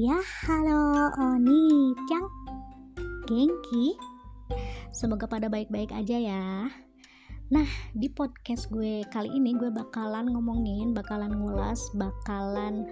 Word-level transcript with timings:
Ya, 0.00 0.16
halo 0.48 1.12
Oni. 1.20 1.92
Cang. 2.08 2.24
Genki 3.28 3.92
Semoga 4.96 5.28
pada 5.28 5.52
baik-baik 5.52 5.92
aja 5.92 6.16
ya. 6.16 6.72
Nah, 7.52 7.68
di 7.92 8.08
podcast 8.08 8.72
gue 8.72 9.04
kali 9.12 9.28
ini 9.28 9.52
gue 9.52 9.68
bakalan 9.68 10.32
ngomongin, 10.32 10.96
bakalan 10.96 11.36
ngulas, 11.36 11.92
bakalan 12.00 12.88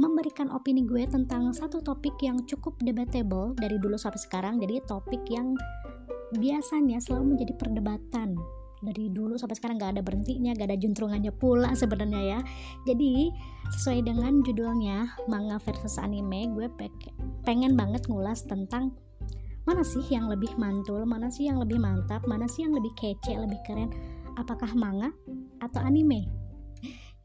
memberikan 0.00 0.48
opini 0.48 0.88
gue 0.88 1.04
tentang 1.04 1.52
satu 1.52 1.84
topik 1.84 2.16
yang 2.24 2.40
cukup 2.48 2.80
debatable 2.80 3.52
dari 3.52 3.76
dulu 3.76 4.00
sampai 4.00 4.16
sekarang. 4.16 4.56
Jadi 4.56 4.80
topik 4.88 5.28
yang 5.28 5.52
biasanya 6.32 6.96
selalu 7.04 7.36
menjadi 7.36 7.60
perdebatan 7.60 8.40
dari 8.82 9.10
dulu 9.10 9.34
sampai 9.34 9.56
sekarang 9.58 9.76
gak 9.80 9.98
ada 9.98 10.02
berhentinya 10.02 10.54
gak 10.54 10.70
ada 10.70 10.78
juntrungannya 10.78 11.32
pula 11.34 11.74
sebenarnya 11.74 12.38
ya 12.38 12.40
jadi 12.86 13.32
sesuai 13.74 14.06
dengan 14.06 14.40
judulnya 14.42 15.12
manga 15.26 15.58
versus 15.62 15.98
anime 16.00 16.50
gue 16.54 16.66
pengen 17.44 17.74
banget 17.74 18.06
ngulas 18.06 18.46
tentang 18.46 18.94
mana 19.68 19.84
sih 19.84 20.02
yang 20.08 20.32
lebih 20.32 20.48
mantul 20.56 21.04
mana 21.04 21.28
sih 21.28 21.44
yang 21.50 21.60
lebih 21.60 21.76
mantap 21.76 22.24
mana 22.24 22.48
sih 22.48 22.64
yang 22.64 22.72
lebih 22.72 22.92
kece 22.96 23.36
lebih 23.36 23.60
keren 23.68 23.92
apakah 24.40 24.72
manga 24.72 25.12
atau 25.60 25.84
anime 25.84 26.24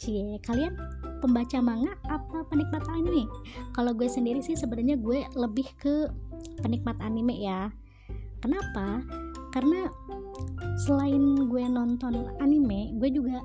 Cie, 0.03 0.35
kalian 0.43 0.75
pembaca 1.23 1.63
manga 1.63 1.95
apa 2.11 2.43
penikmat 2.51 2.83
anime? 2.91 3.23
Kalau 3.71 3.95
gue 3.95 4.11
sendiri 4.11 4.43
sih 4.43 4.51
sebenarnya 4.51 4.99
gue 4.99 5.23
lebih 5.31 5.63
ke 5.79 6.11
penikmat 6.59 6.99
anime 6.99 7.39
ya. 7.39 7.71
Kenapa? 8.43 8.99
Karena 9.55 9.87
selain 10.83 11.47
gue 11.47 11.63
nonton 11.69 12.27
anime 12.41 12.95
gue 12.97 13.09
juga 13.13 13.43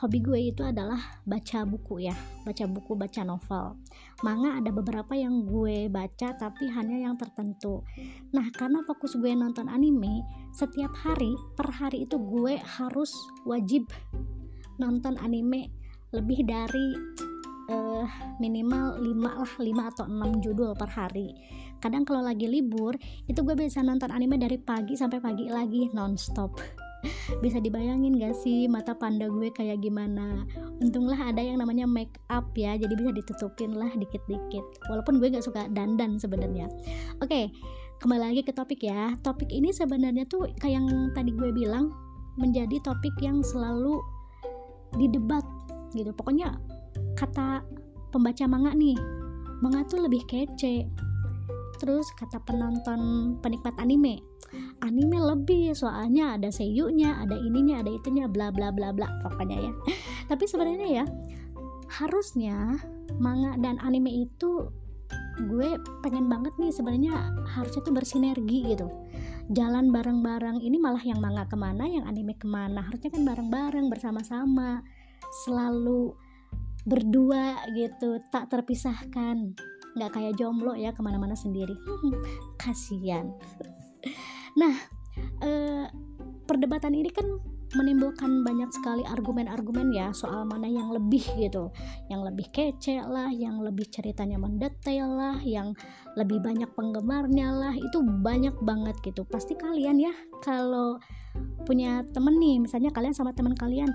hobi 0.00 0.24
gue 0.24 0.40
itu 0.48 0.64
adalah 0.64 1.20
baca 1.28 1.68
buku 1.68 2.08
ya. 2.08 2.16
Baca 2.48 2.64
buku 2.64 2.96
baca 2.96 3.20
novel. 3.20 3.76
Manga 4.24 4.56
ada 4.56 4.72
beberapa 4.72 5.12
yang 5.12 5.44
gue 5.44 5.92
baca 5.92 6.32
tapi 6.40 6.72
hanya 6.72 6.96
yang 6.96 7.20
tertentu. 7.20 7.84
Nah 8.32 8.48
karena 8.56 8.80
fokus 8.88 9.20
gue 9.20 9.28
nonton 9.36 9.68
anime 9.68 10.24
setiap 10.56 10.90
hari 11.04 11.36
per 11.52 11.68
hari 11.68 12.08
itu 12.08 12.16
gue 12.16 12.56
harus 12.56 13.12
wajib 13.44 13.92
nonton 14.80 15.20
anime 15.20 15.68
lebih 16.16 16.48
dari 16.48 16.96
uh, 17.68 18.08
minimal 18.40 18.98
5 18.98 19.20
lah 19.20 19.52
5 19.60 19.90
atau 19.94 20.04
6 20.08 20.44
judul 20.44 20.72
per 20.74 20.90
hari 20.90 21.36
kadang 21.80 22.04
kalau 22.04 22.20
lagi 22.20 22.46
libur 22.46 22.94
itu 23.26 23.40
gue 23.40 23.56
bisa 23.56 23.80
nonton 23.80 24.12
anime 24.12 24.36
dari 24.36 24.60
pagi 24.60 24.94
sampai 24.94 25.18
pagi 25.18 25.48
lagi 25.48 25.88
nonstop. 25.96 26.60
Bisa 27.40 27.56
dibayangin 27.64 28.20
gak 28.20 28.36
sih 28.44 28.68
mata 28.68 28.92
panda 28.92 29.24
gue 29.24 29.48
kayak 29.48 29.80
gimana? 29.80 30.44
Untunglah 30.84 31.32
ada 31.32 31.40
yang 31.40 31.56
namanya 31.56 31.88
make 31.88 32.12
up 32.28 32.52
ya 32.52 32.76
jadi 32.76 32.92
bisa 32.92 33.08
ditutupin 33.16 33.72
lah 33.72 33.88
dikit-dikit. 33.96 34.84
Walaupun 34.92 35.16
gue 35.16 35.32
gak 35.32 35.48
suka 35.48 35.64
dandan 35.72 36.20
sebenarnya. 36.20 36.68
Oke 37.24 37.48
kembali 38.04 38.20
lagi 38.20 38.42
ke 38.44 38.52
topik 38.52 38.84
ya. 38.84 39.16
Topik 39.24 39.48
ini 39.48 39.72
sebenarnya 39.72 40.28
tuh 40.28 40.52
kayak 40.60 40.76
yang 40.76 40.86
tadi 41.16 41.32
gue 41.32 41.48
bilang 41.56 41.88
menjadi 42.36 42.76
topik 42.84 43.16
yang 43.24 43.40
selalu 43.40 43.96
didebat 45.00 45.44
gitu. 45.96 46.12
Pokoknya 46.12 46.52
kata 47.16 47.64
pembaca 48.12 48.44
manga 48.44 48.76
nih 48.76 48.98
manga 49.60 49.84
tuh 49.86 50.04
lebih 50.04 50.24
kece 50.26 50.88
terus 51.80 52.12
kata 52.12 52.36
penonton 52.44 53.34
penikmat 53.40 53.72
anime 53.80 54.20
anime 54.84 55.18
lebih 55.18 55.72
soalnya 55.72 56.36
ada 56.36 56.52
seiyunya 56.52 57.16
ada 57.22 57.36
ininya 57.38 57.80
ada 57.80 57.90
itunya 57.90 58.28
bla 58.28 58.52
bla 58.52 58.68
bla 58.74 58.92
bla 58.92 59.08
pokoknya 59.24 59.70
ya. 59.70 59.72
Tapi 60.30 60.44
sebenarnya 60.46 60.88
ya 61.02 61.04
harusnya 61.90 62.78
manga 63.18 63.58
dan 63.58 63.82
anime 63.82 64.26
itu 64.30 64.70
gue 65.40 65.74
pengen 66.06 66.30
banget 66.30 66.54
nih 66.60 66.70
sebenarnya 66.70 67.34
harusnya 67.50 67.80
tuh 67.82 67.94
bersinergi 67.94 68.76
gitu. 68.76 68.86
Jalan 69.50 69.90
bareng-bareng 69.90 70.62
ini 70.62 70.78
malah 70.78 71.02
yang 71.02 71.18
manga 71.18 71.48
ke 71.48 71.58
mana 71.58 71.88
yang 71.88 72.06
anime 72.06 72.38
ke 72.38 72.46
mana? 72.46 72.86
Harusnya 72.86 73.10
kan 73.10 73.26
bareng-bareng 73.26 73.90
bersama-sama 73.90 74.84
selalu 75.42 76.14
berdua 76.86 77.60
gitu 77.76 78.22
tak 78.32 78.48
terpisahkan 78.48 79.52
nggak 79.96 80.10
kayak 80.14 80.36
jomblo 80.38 80.74
ya 80.76 80.94
ke 80.94 81.00
mana-mana 81.02 81.34
sendiri. 81.34 81.74
Kasihan. 82.60 83.30
Nah 84.58 84.74
eh, 85.42 85.86
perdebatan 86.46 86.94
ini 86.94 87.10
kan 87.10 87.26
menimbulkan 87.70 88.42
banyak 88.42 88.66
sekali 88.74 89.06
argumen-argumen 89.06 89.94
ya 89.94 90.10
soal 90.10 90.42
mana 90.42 90.66
yang 90.66 90.90
lebih 90.90 91.22
gitu. 91.38 91.70
Yang 92.10 92.34
lebih 92.34 92.46
kece 92.50 92.98
lah 93.06 93.30
yang 93.30 93.62
lebih 93.62 93.86
ceritanya 93.86 94.42
mendetail 94.42 95.06
lah 95.06 95.38
yang 95.46 95.78
lebih 96.18 96.42
banyak 96.42 96.66
penggemarnya 96.74 97.54
lah. 97.54 97.74
Itu 97.78 98.02
banyak 98.02 98.58
banget 98.66 98.98
gitu. 99.06 99.22
Pasti 99.22 99.54
kalian 99.54 100.02
ya 100.02 100.14
kalau 100.42 100.98
punya 101.62 102.02
temen 102.10 102.42
nih 102.42 102.58
misalnya 102.58 102.90
kalian 102.90 103.14
sama 103.14 103.30
teman 103.30 103.54
kalian 103.54 103.90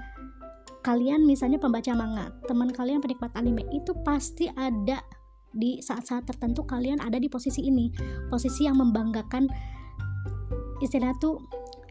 kalian 0.85 1.25
misalnya 1.25 1.57
pembaca 1.57 1.91
manga 1.97 2.31
teman 2.45 2.69
kalian 2.71 3.01
penikmat 3.01 3.33
anime 3.35 3.65
itu 3.73 3.91
pasti 4.05 4.47
ada 4.53 5.01
di 5.55 5.79
saat-saat 5.79 6.27
tertentu 6.27 6.67
kalian 6.67 6.99
ada 6.99 7.15
di 7.15 7.31
posisi 7.31 7.63
ini. 7.63 7.89
Posisi 8.27 8.67
yang 8.67 8.77
membanggakan 8.77 9.47
istilah 10.83 11.15
tuh 11.23 11.39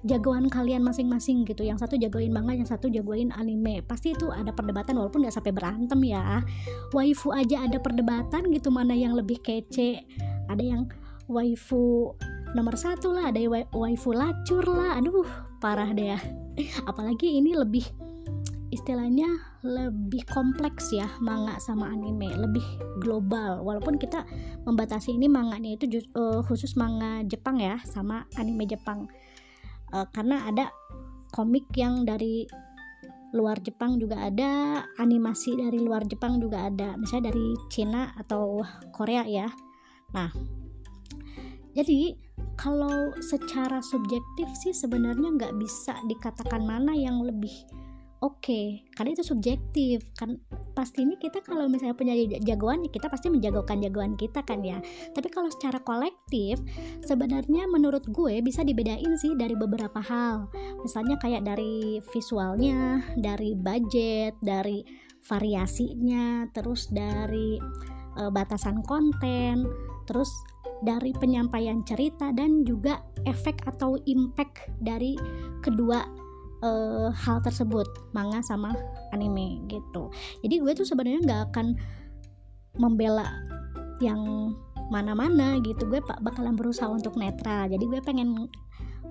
jagoan 0.04 0.52
kalian 0.52 0.84
masing-masing 0.84 1.48
gitu. 1.48 1.64
Yang 1.64 1.88
satu 1.88 1.96
jagoin 1.96 2.30
manga 2.30 2.52
yang 2.52 2.68
satu 2.68 2.92
jagoin 2.92 3.32
anime. 3.32 3.80
Pasti 3.88 4.12
itu 4.12 4.28
ada 4.28 4.52
perdebatan 4.52 5.00
walaupun 5.00 5.24
nggak 5.24 5.34
sampai 5.34 5.56
berantem 5.56 6.00
ya. 6.04 6.44
Waifu 6.92 7.32
aja 7.32 7.64
ada 7.64 7.80
perdebatan 7.80 8.52
gitu 8.52 8.68
mana 8.68 8.92
yang 8.92 9.16
lebih 9.16 9.40
kece. 9.40 10.04
Ada 10.52 10.60
yang 10.60 10.92
waifu 11.24 12.12
nomor 12.52 12.76
satu 12.76 13.16
lah 13.16 13.32
ada 13.32 13.40
waifu 13.72 14.12
lacur 14.12 14.62
lah. 14.68 15.00
Aduh 15.00 15.24
parah 15.58 15.88
deh 15.96 16.12
ya. 16.12 16.20
Apalagi 16.84 17.40
ini 17.40 17.56
lebih 17.56 17.88
istilahnya 18.74 19.30
lebih 19.62 20.26
kompleks 20.26 20.90
ya 20.90 21.06
manga 21.22 21.56
sama 21.62 21.88
anime 21.88 22.34
lebih 22.34 22.64
global. 22.98 23.62
Walaupun 23.62 23.96
kita 23.96 24.26
membatasi 24.66 25.14
ini 25.14 25.30
manganya 25.30 25.78
itu 25.78 26.02
uh, 26.18 26.42
khusus 26.42 26.74
manga 26.74 27.22
Jepang 27.24 27.62
ya 27.62 27.78
sama 27.86 28.26
anime 28.36 28.66
Jepang. 28.66 29.06
Uh, 29.94 30.04
karena 30.10 30.50
ada 30.50 30.74
komik 31.30 31.70
yang 31.78 32.02
dari 32.02 32.44
luar 33.34 33.58
Jepang 33.62 33.98
juga 33.98 34.22
ada 34.22 34.82
animasi 34.98 35.58
dari 35.58 35.78
luar 35.78 36.02
Jepang 36.06 36.42
juga 36.42 36.66
ada. 36.66 36.98
Misalnya 36.98 37.30
dari 37.30 37.54
Cina 37.70 38.10
atau 38.18 38.62
Korea 38.90 39.22
ya. 39.26 39.48
Nah 40.12 40.30
jadi 41.74 42.14
kalau 42.54 43.10
secara 43.18 43.82
subjektif 43.82 44.46
sih 44.62 44.70
sebenarnya 44.70 45.34
nggak 45.34 45.54
bisa 45.58 45.98
dikatakan 46.06 46.62
mana 46.62 46.94
yang 46.94 47.18
lebih 47.22 47.52
oke 48.24 48.40
okay, 48.40 48.66
karena 48.96 49.12
itu 49.12 49.20
subjektif. 49.20 50.00
Kan 50.16 50.40
pasti 50.72 51.04
ini 51.04 51.20
kita 51.20 51.44
kalau 51.44 51.68
misalnya 51.68 51.92
punya 51.92 52.16
jagoan 52.40 52.80
ya 52.80 52.90
kita 52.90 53.12
pasti 53.12 53.28
menjagokan 53.28 53.84
jagoan 53.84 54.16
kita 54.16 54.40
kan 54.40 54.64
ya. 54.64 54.80
Tapi 55.12 55.28
kalau 55.28 55.52
secara 55.52 55.84
kolektif 55.84 56.56
sebenarnya 57.04 57.68
menurut 57.68 58.08
gue 58.08 58.40
bisa 58.40 58.64
dibedain 58.64 59.12
sih 59.20 59.36
dari 59.36 59.52
beberapa 59.52 60.00
hal. 60.00 60.48
Misalnya 60.80 61.20
kayak 61.20 61.44
dari 61.44 62.00
visualnya 62.00 63.04
dari 63.20 63.52
budget 63.52 64.40
dari 64.40 64.80
variasinya 65.24 66.48
terus 66.56 66.88
dari 66.88 67.60
uh, 68.16 68.32
batasan 68.32 68.80
konten 68.84 69.68
terus 70.08 70.32
dari 70.84 71.16
penyampaian 71.16 71.80
cerita 71.84 72.28
dan 72.36 72.60
juga 72.68 73.00
efek 73.24 73.64
atau 73.64 73.96
impact 74.04 74.68
dari 74.84 75.16
kedua 75.64 76.23
uh, 76.64 77.12
hal 77.12 77.44
tersebut 77.44 77.86
manga 78.16 78.40
sama 78.40 78.72
anime 79.12 79.60
gitu. 79.68 80.08
Jadi 80.40 80.54
gue 80.64 80.72
tuh 80.72 80.88
sebenarnya 80.88 81.20
nggak 81.22 81.42
akan 81.52 81.66
membela 82.80 83.28
yang 84.02 84.52
mana-mana 84.88 85.60
gitu. 85.62 85.86
Gue 85.86 86.00
bakalan 86.02 86.56
berusaha 86.56 86.88
untuk 86.88 87.14
netral. 87.20 87.68
Jadi 87.68 87.84
gue 87.84 88.00
pengen 88.00 88.48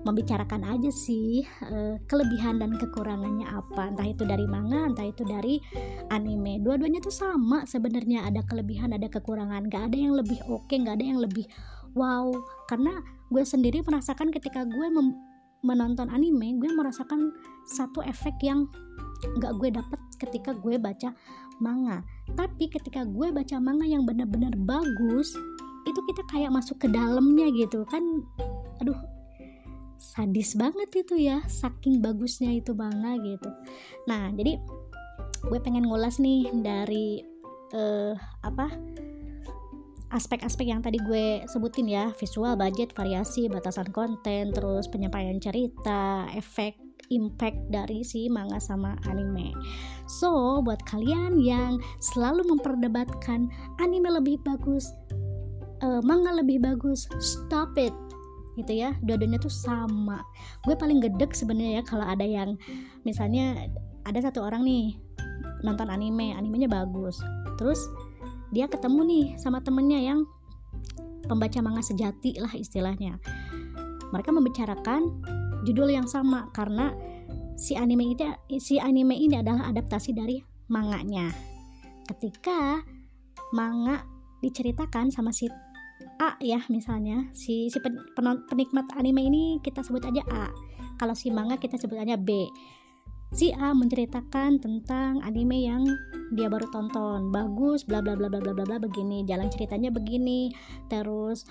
membicarakan 0.04 0.68
aja 0.68 0.92
sih 0.92 1.48
uh, 1.64 1.96
kelebihan 2.04 2.60
dan 2.60 2.76
kekurangannya 2.76 3.48
apa. 3.48 3.88
Entah 3.88 4.04
itu 4.04 4.28
dari 4.28 4.44
manga 4.44 4.84
entah 4.84 5.08
itu 5.08 5.24
dari 5.24 5.56
anime. 6.12 6.60
Dua-duanya 6.60 7.00
tuh 7.00 7.14
sama 7.14 7.64
sebenarnya. 7.64 8.28
Ada 8.28 8.44
kelebihan 8.44 8.92
ada 8.92 9.08
kekurangan. 9.08 9.72
Gak 9.72 9.94
ada 9.94 9.96
yang 9.96 10.12
lebih 10.12 10.38
oke 10.50 10.68
okay, 10.68 10.84
gak 10.84 11.00
ada 11.00 11.06
yang 11.06 11.20
lebih 11.24 11.48
wow. 11.96 12.28
Karena 12.68 13.00
gue 13.32 13.42
sendiri 13.42 13.80
merasakan 13.80 14.28
ketika 14.28 14.68
gue 14.68 14.88
menonton 15.64 16.12
anime 16.12 16.60
gue 16.60 16.70
merasakan 16.76 17.32
satu 17.64 18.04
efek 18.04 18.36
yang 18.44 18.68
gak 19.40 19.56
gue 19.56 19.72
dapet 19.72 20.00
ketika 20.20 20.52
gue 20.52 20.76
baca 20.76 21.16
manga. 21.58 22.04
Tapi 22.36 22.68
ketika 22.68 23.08
gue 23.08 23.32
baca 23.32 23.56
manga 23.58 23.88
yang 23.88 24.04
benar-benar 24.04 24.52
bagus 24.60 25.32
itu 25.84 26.00
kita 26.12 26.22
kayak 26.28 26.52
masuk 26.52 26.76
ke 26.80 26.88
dalamnya 26.92 27.48
gitu 27.50 27.88
kan. 27.88 28.02
Aduh 28.84 28.96
sadis 29.96 30.52
banget 30.52 30.90
itu 30.92 31.16
ya 31.16 31.40
saking 31.48 32.04
bagusnya 32.04 32.52
itu 32.52 32.76
manga 32.76 33.16
gitu. 33.24 33.48
Nah 34.04 34.28
jadi 34.36 34.60
gue 35.44 35.58
pengen 35.60 35.88
ngulas 35.88 36.20
nih 36.20 36.52
dari 36.60 37.24
uh, 37.72 38.12
apa 38.44 38.68
aspek-aspek 40.12 40.68
yang 40.68 40.84
tadi 40.84 41.00
gue 41.00 41.46
sebutin 41.48 41.88
ya. 41.88 42.12
Visual 42.18 42.58
budget 42.58 42.92
variasi 42.92 43.48
batasan 43.48 43.88
konten 43.94 44.52
terus 44.52 44.90
penyampaian 44.90 45.40
cerita 45.40 46.28
efek 46.34 46.76
impact 47.12 47.58
dari 47.68 48.00
si 48.04 48.28
manga 48.32 48.60
sama 48.60 48.96
anime. 49.08 49.52
So 50.08 50.60
buat 50.64 50.80
kalian 50.88 51.40
yang 51.40 51.80
selalu 52.00 52.44
memperdebatkan 52.48 53.48
anime 53.80 54.08
lebih 54.08 54.40
bagus 54.44 54.88
uh, 55.84 56.00
manga 56.04 56.32
lebih 56.32 56.64
bagus 56.64 57.08
stop 57.20 57.76
it. 57.76 57.92
Gitu 58.54 58.86
ya 58.86 58.94
dua-duanya 59.02 59.42
tuh 59.42 59.52
sama. 59.52 60.22
Gue 60.62 60.78
paling 60.78 61.02
gedek 61.02 61.34
sebenarnya 61.34 61.80
ya 61.80 61.84
kalau 61.84 62.06
ada 62.06 62.24
yang 62.24 62.54
misalnya 63.02 63.68
ada 64.06 64.20
satu 64.20 64.44
orang 64.44 64.62
nih 64.64 64.94
nonton 65.66 65.90
anime 65.90 66.32
animenya 66.36 66.70
bagus. 66.70 67.18
Terus 67.58 67.80
dia 68.54 68.70
ketemu 68.70 69.00
nih 69.02 69.26
sama 69.42 69.58
temennya 69.58 69.98
yang 69.98 70.22
pembaca 71.26 71.58
manga 71.58 71.82
sejati 71.82 72.38
lah 72.38 72.54
istilahnya. 72.54 73.18
Mereka 74.14 74.30
membicarakan 74.30 75.10
judul 75.66 75.90
yang 75.90 76.06
sama 76.06 76.46
karena 76.54 76.94
si 77.58 77.74
anime 77.74 78.14
ini 78.14 78.30
si 78.62 78.78
anime 78.78 79.18
ini 79.18 79.42
adalah 79.42 79.66
adaptasi 79.74 80.14
dari 80.14 80.38
manganya. 80.70 81.34
Ketika 82.06 82.78
manga 83.50 84.06
diceritakan 84.38 85.10
sama 85.10 85.34
si 85.34 85.50
A 86.22 86.38
ya 86.38 86.62
misalnya 86.70 87.26
si 87.34 87.66
si 87.72 87.78
penikmat 88.46 88.86
anime 88.94 89.26
ini 89.26 89.42
kita 89.66 89.82
sebut 89.82 90.06
aja 90.06 90.22
A. 90.30 90.46
Kalau 90.94 91.18
si 91.18 91.34
manga 91.34 91.58
kita 91.58 91.74
sebut 91.74 91.98
aja 91.98 92.14
B 92.14 92.46
si 93.34 93.50
A 93.50 93.74
menceritakan 93.74 94.62
tentang 94.62 95.18
anime 95.26 95.66
yang 95.66 95.82
dia 96.30 96.46
baru 96.46 96.70
tonton. 96.70 97.34
Bagus 97.34 97.82
bla 97.82 97.98
bla 97.98 98.14
bla 98.14 98.30
bla 98.30 98.38
bla 98.38 98.54
bla 98.54 98.62
bla 98.64 98.78
begini. 98.78 99.26
Jalan 99.26 99.50
ceritanya 99.50 99.90
begini. 99.90 100.54
Terus 100.86 101.42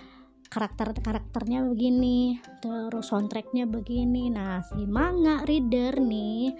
karakter 0.47 0.95
karakternya 0.95 1.67
begini. 1.67 2.39
Terus 2.63 3.11
soundtracknya 3.11 3.67
begini. 3.67 4.31
Nah 4.31 4.63
si 4.63 4.87
manga 4.87 5.43
reader 5.43 5.99
nih 5.99 6.55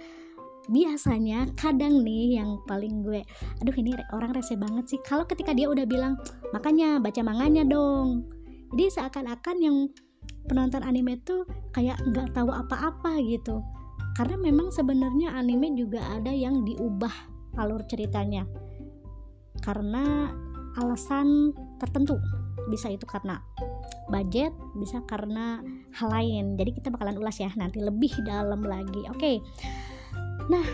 biasanya 0.64 1.52
kadang 1.60 2.00
nih 2.00 2.40
yang 2.40 2.56
paling 2.64 3.04
gue 3.04 3.20
aduh 3.60 3.76
ini 3.76 3.96
orang 4.12 4.36
rese 4.36 4.60
banget 4.60 4.92
sih. 4.92 5.00
Kalau 5.00 5.24
ketika 5.24 5.56
dia 5.56 5.72
udah 5.72 5.88
bilang 5.88 6.20
makanya 6.52 7.00
baca 7.00 7.20
manganya 7.24 7.64
dong. 7.64 8.28
Jadi 8.76 8.92
seakan-akan 8.92 9.56
yang 9.60 9.76
penonton 10.48 10.84
anime 10.84 11.16
tuh 11.24 11.48
kayak 11.72 11.96
nggak 12.12 12.36
tahu 12.36 12.52
apa-apa 12.52 13.16
gitu 13.24 13.64
karena 14.14 14.38
memang 14.38 14.70
sebenarnya 14.70 15.34
anime 15.34 15.74
juga 15.74 16.00
ada 16.14 16.30
yang 16.30 16.62
diubah 16.62 17.12
alur 17.58 17.82
ceritanya. 17.90 18.46
Karena 19.58 20.30
alasan 20.78 21.54
tertentu. 21.82 22.18
Bisa 22.70 22.88
itu 22.90 23.04
karena 23.04 23.42
budget 24.08 24.54
bisa 24.78 25.02
karena 25.10 25.60
hal 25.98 26.08
lain. 26.10 26.54
Jadi 26.54 26.78
kita 26.78 26.94
bakalan 26.94 27.18
ulas 27.18 27.38
ya 27.42 27.50
nanti 27.58 27.82
lebih 27.82 28.14
dalam 28.22 28.62
lagi. 28.62 29.02
Oke. 29.10 29.42
Nah 30.46 30.66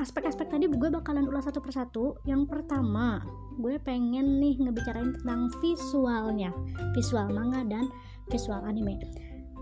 aspek-aspek 0.00 0.50
tadi 0.50 0.66
gue 0.66 0.88
bakalan 0.88 1.28
ulas 1.28 1.44
satu 1.44 1.60
persatu. 1.60 2.16
Yang 2.24 2.48
pertama 2.48 3.20
gue 3.60 3.76
pengen 3.84 4.40
nih 4.40 4.56
ngebicarain 4.60 5.12
tentang 5.20 5.52
visualnya. 5.60 6.56
Visual 6.96 7.28
manga 7.28 7.60
dan 7.68 7.88
visual 8.32 8.64
anime. 8.64 8.96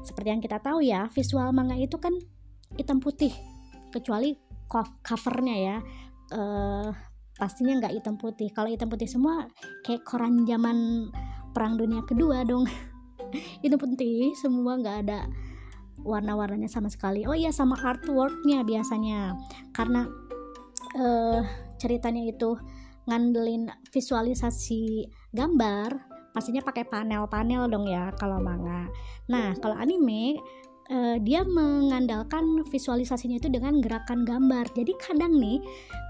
Seperti 0.07 0.29
yang 0.31 0.43
kita 0.43 0.63
tahu 0.63 0.81
ya 0.81 1.11
visual 1.13 1.51
manga 1.51 1.77
itu 1.77 1.99
kan 1.99 2.15
hitam 2.77 2.99
putih. 3.03 3.33
Kecuali 3.91 4.35
covernya 5.03 5.57
ya. 5.59 5.77
Uh, 6.31 6.91
pastinya 7.35 7.79
nggak 7.81 7.95
hitam 7.97 8.15
putih. 8.21 8.53
Kalau 8.53 8.71
hitam 8.71 8.87
putih 8.87 9.11
semua 9.11 9.49
kayak 9.83 10.07
koran 10.07 10.47
zaman 10.47 11.11
perang 11.51 11.75
dunia 11.81 12.05
kedua 12.07 12.47
dong. 12.47 12.69
Itu 13.65 13.75
putih 13.81 14.35
semua 14.39 14.79
nggak 14.79 14.97
ada 15.07 15.27
warna-warnanya 16.01 16.69
sama 16.71 16.89
sekali. 16.89 17.27
Oh 17.27 17.37
iya 17.37 17.51
sama 17.51 17.77
artworknya 17.77 18.63
biasanya. 18.63 19.35
Karena 19.75 20.07
uh, 20.97 21.43
ceritanya 21.81 22.29
itu 22.29 22.57
ngandelin 23.09 23.73
visualisasi 23.89 25.09
gambar 25.33 26.11
pastinya 26.31 26.63
pakai 26.63 26.87
panel-panel 26.87 27.67
dong 27.67 27.91
ya 27.91 28.15
kalau 28.15 28.39
manga. 28.39 28.87
Nah 29.27 29.55
kalau 29.59 29.75
anime 29.75 30.39
uh, 30.91 31.17
dia 31.23 31.47
mengandalkan 31.47 32.67
visualisasinya 32.69 33.39
itu 33.39 33.49
dengan 33.49 33.79
gerakan 33.79 34.27
gambar. 34.27 34.69
Jadi 34.75 34.93
kadang 34.99 35.39
nih 35.39 35.63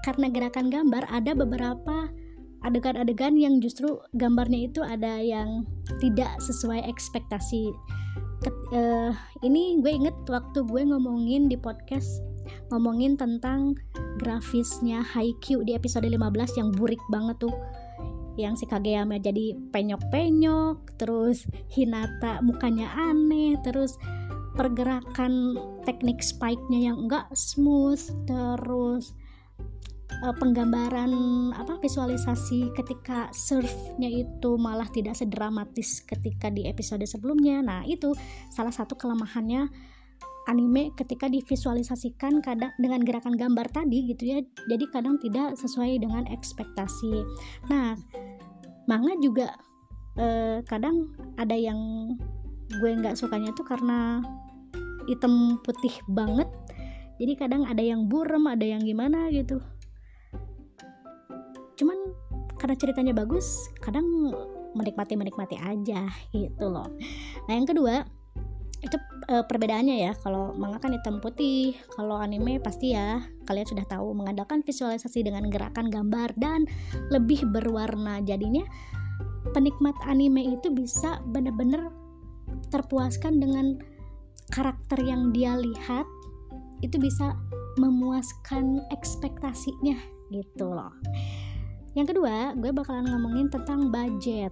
karena 0.03 0.27
gerakan 0.27 0.67
gambar 0.67 1.07
ada 1.07 1.31
beberapa 1.37 2.09
adegan-adegan 2.61 3.37
yang 3.37 3.57
justru 3.57 3.97
gambarnya 4.17 4.69
itu 4.69 4.81
ada 4.85 5.17
yang 5.21 5.65
tidak 5.97 6.29
sesuai 6.41 6.85
ekspektasi. 6.85 7.73
Ket, 8.41 8.57
uh, 8.73 9.13
ini 9.45 9.81
gue 9.85 9.93
inget 9.93 10.17
waktu 10.25 10.65
gue 10.65 10.81
ngomongin 10.81 11.45
di 11.45 11.57
podcast 11.57 12.25
ngomongin 12.73 13.13
tentang 13.13 13.77
grafisnya 14.17 15.05
Haikyuu 15.05 15.61
di 15.61 15.77
episode 15.77 16.09
15 16.09 16.57
yang 16.57 16.73
burik 16.73 16.99
banget 17.13 17.37
tuh 17.37 17.53
yang 18.39 18.55
si 18.55 18.65
Kageyama 18.65 19.19
jadi 19.19 19.53
penyok-penyok 19.75 20.97
terus 20.97 21.45
Hinata 21.69 22.39
mukanya 22.41 22.89
aneh 22.95 23.59
terus 23.61 23.99
pergerakan 24.53 25.55
teknik 25.87 26.19
spike-nya 26.19 26.91
yang 26.91 27.07
enggak 27.07 27.27
smooth 27.31 28.01
terus 28.27 29.15
uh, 30.19 30.35
penggambaran 30.35 31.11
apa 31.55 31.79
visualisasi 31.79 32.75
ketika 32.75 33.31
surfnya 33.31 34.09
itu 34.11 34.59
malah 34.59 34.87
tidak 34.91 35.15
sedramatis 35.15 36.03
ketika 36.03 36.51
di 36.51 36.67
episode 36.67 37.03
sebelumnya. 37.07 37.63
Nah 37.63 37.81
itu 37.87 38.11
salah 38.51 38.73
satu 38.73 38.99
kelemahannya 38.99 39.71
anime 40.49 40.91
ketika 40.97 41.29
divisualisasikan 41.29 42.41
kadang 42.41 42.73
dengan 42.81 43.01
gerakan 43.05 43.39
gambar 43.39 43.71
tadi 43.71 44.11
gitu 44.11 44.23
ya. 44.35 44.39
Jadi 44.67 44.85
kadang 44.91 45.15
tidak 45.21 45.55
sesuai 45.55 46.01
dengan 46.01 46.27
ekspektasi. 46.27 47.23
Nah 47.71 47.95
manga 48.89 49.13
juga 49.21 49.55
eh, 50.19 50.59
kadang 50.67 51.13
ada 51.39 51.55
yang 51.55 51.79
gue 52.79 52.89
nggak 52.95 53.19
sukanya 53.19 53.51
tuh 53.51 53.67
karena 53.67 54.23
hitam 55.09 55.59
putih 55.65 55.93
banget. 56.07 56.47
Jadi 57.21 57.33
kadang 57.37 57.67
ada 57.69 57.81
yang 57.83 58.09
burem 58.09 58.49
ada 58.49 58.65
yang 58.65 58.81
gimana 58.81 59.29
gitu. 59.29 59.61
Cuman 61.77 61.97
karena 62.57 62.75
ceritanya 62.77 63.13
bagus 63.13 63.69
kadang 63.81 64.05
menikmati 64.77 65.17
menikmati 65.17 65.57
aja 65.59 66.07
gitu 66.31 66.65
loh. 66.69 66.87
Nah 67.49 67.53
yang 67.53 67.67
kedua 67.67 68.05
itu 68.81 68.97
e, 69.29 69.45
perbedaannya 69.45 69.97
ya. 70.09 70.13
Kalau 70.17 70.57
manga 70.57 70.81
kan 70.81 70.93
hitam 70.93 71.21
putih 71.21 71.77
kalau 71.93 72.17
anime 72.17 72.57
pasti 72.57 72.97
ya. 72.97 73.21
Kalian 73.45 73.67
sudah 73.69 73.85
tahu 73.85 74.17
mengandalkan 74.17 74.65
visualisasi 74.65 75.21
dengan 75.21 75.45
gerakan 75.53 75.93
gambar 75.93 76.33
dan 76.37 76.65
lebih 77.13 77.45
berwarna. 77.49 78.21
Jadinya 78.25 78.65
penikmat 79.53 79.93
anime 80.05 80.57
itu 80.57 80.73
bisa 80.73 81.21
benar-benar 81.29 82.00
terpuaskan 82.69 83.41
dengan 83.41 83.81
karakter 84.51 84.99
yang 85.01 85.31
dia 85.31 85.55
lihat 85.55 86.05
itu 86.83 86.99
bisa 86.99 87.33
memuaskan 87.79 88.83
ekspektasinya 88.91 89.95
gitu 90.33 90.67
loh. 90.67 90.91
Yang 91.95 92.15
kedua 92.15 92.55
gue 92.55 92.71
bakalan 92.71 93.07
ngomongin 93.07 93.47
tentang 93.51 93.91
budget. 93.91 94.51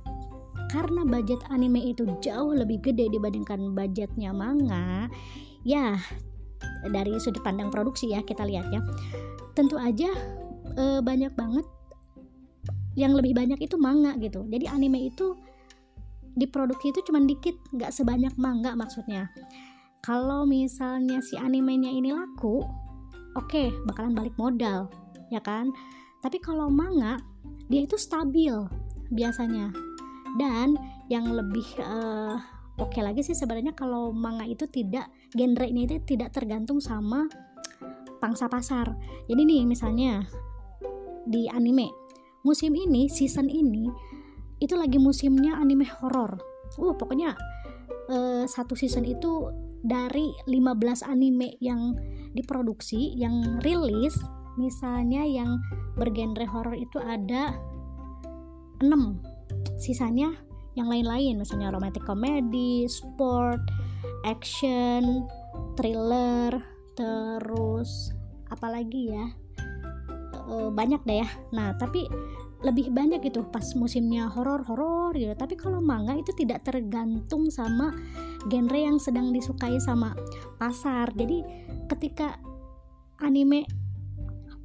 Karena 0.70 1.02
budget 1.02 1.42
anime 1.50 1.82
itu 1.82 2.06
jauh 2.22 2.54
lebih 2.54 2.78
gede 2.86 3.10
dibandingkan 3.10 3.74
budgetnya 3.74 4.30
manga 4.30 5.10
ya 5.66 5.98
dari 6.94 7.18
sudut 7.18 7.42
pandang 7.42 7.74
produksi 7.74 8.14
ya 8.14 8.22
kita 8.22 8.46
lihat 8.46 8.70
ya. 8.70 8.82
Tentu 9.58 9.82
aja 9.82 10.14
e, 10.78 11.02
banyak 11.02 11.34
banget 11.34 11.66
yang 12.94 13.18
lebih 13.18 13.34
banyak 13.34 13.58
itu 13.58 13.76
manga 13.82 14.14
gitu. 14.22 14.46
Jadi 14.46 14.70
anime 14.70 15.10
itu 15.10 15.34
diproduksi 16.38 16.92
itu 16.94 17.00
cuma 17.06 17.22
dikit 17.24 17.56
nggak 17.74 17.94
sebanyak 17.94 18.34
manga 18.36 18.74
maksudnya. 18.76 19.30
Kalau 20.00 20.48
misalnya 20.48 21.20
si 21.20 21.36
animenya 21.36 21.92
ini 21.92 22.16
laku 22.16 22.64
oke 23.36 23.48
okay, 23.48 23.70
bakalan 23.86 24.16
balik 24.16 24.36
modal 24.40 24.90
ya 25.30 25.40
kan? 25.40 25.72
Tapi 26.20 26.42
kalau 26.42 26.68
manga 26.68 27.20
dia 27.72 27.86
itu 27.86 27.96
stabil 27.96 28.54
biasanya. 29.14 29.72
Dan 30.38 30.78
yang 31.10 31.26
lebih 31.34 31.66
uh, 31.82 32.38
oke 32.78 32.94
okay 32.94 33.02
lagi 33.02 33.26
sih 33.26 33.34
sebenarnya 33.34 33.74
kalau 33.74 34.14
manga 34.14 34.46
itu 34.46 34.70
tidak 34.70 35.10
genre 35.34 35.66
ini 35.66 35.90
itu 35.90 35.98
tidak 36.06 36.34
tergantung 36.34 36.78
sama 36.78 37.26
pangsa 38.22 38.46
pasar. 38.46 38.94
Jadi 39.26 39.42
nih 39.42 39.64
misalnya 39.66 40.22
di 41.26 41.46
anime 41.50 41.92
musim 42.42 42.72
ini 42.74 43.12
season 43.12 43.52
ini 43.52 43.92
itu 44.60 44.76
lagi 44.76 45.00
musimnya 45.00 45.56
anime 45.58 45.88
horor 45.88 46.40
uh 46.78 46.94
pokoknya 46.96 47.36
uh, 48.12 48.44
satu 48.46 48.76
season 48.76 49.08
itu 49.08 49.50
dari 49.80 50.36
15 50.44 51.08
anime 51.08 51.56
yang 51.64 51.96
diproduksi 52.36 53.16
yang 53.16 53.64
rilis 53.64 54.20
misalnya 54.60 55.24
yang 55.24 55.56
bergenre 55.96 56.44
horror 56.44 56.76
itu 56.76 57.00
ada 57.00 57.56
6 58.84 58.86
sisanya 59.80 60.36
yang 60.76 60.92
lain-lain 60.92 61.40
misalnya 61.40 61.72
romantic 61.72 62.04
comedy 62.04 62.88
sport 62.88 63.60
action 64.28 65.28
thriller 65.80 66.60
terus 67.00 68.12
apalagi 68.52 69.16
ya? 69.16 69.26
E, 70.36 70.54
banyak 70.74 71.02
deh 71.08 71.24
ya. 71.24 71.30
Nah 71.56 71.72
tapi 71.80 72.04
lebih 72.60 72.92
banyak 72.92 73.24
gitu 73.24 73.48
pas 73.48 73.64
musimnya 73.80 74.28
horor 74.28 74.68
horor 74.68 75.16
gitu. 75.16 75.32
Tapi 75.32 75.56
kalau 75.56 75.80
manga 75.80 76.12
itu 76.16 76.36
tidak 76.36 76.68
tergantung 76.68 77.48
sama 77.48 77.96
genre 78.52 78.80
yang 78.80 79.00
sedang 79.00 79.32
disukai 79.32 79.80
sama 79.80 80.12
pasar. 80.60 81.12
Jadi 81.16 81.40
ketika 81.88 82.36
anime 83.24 83.64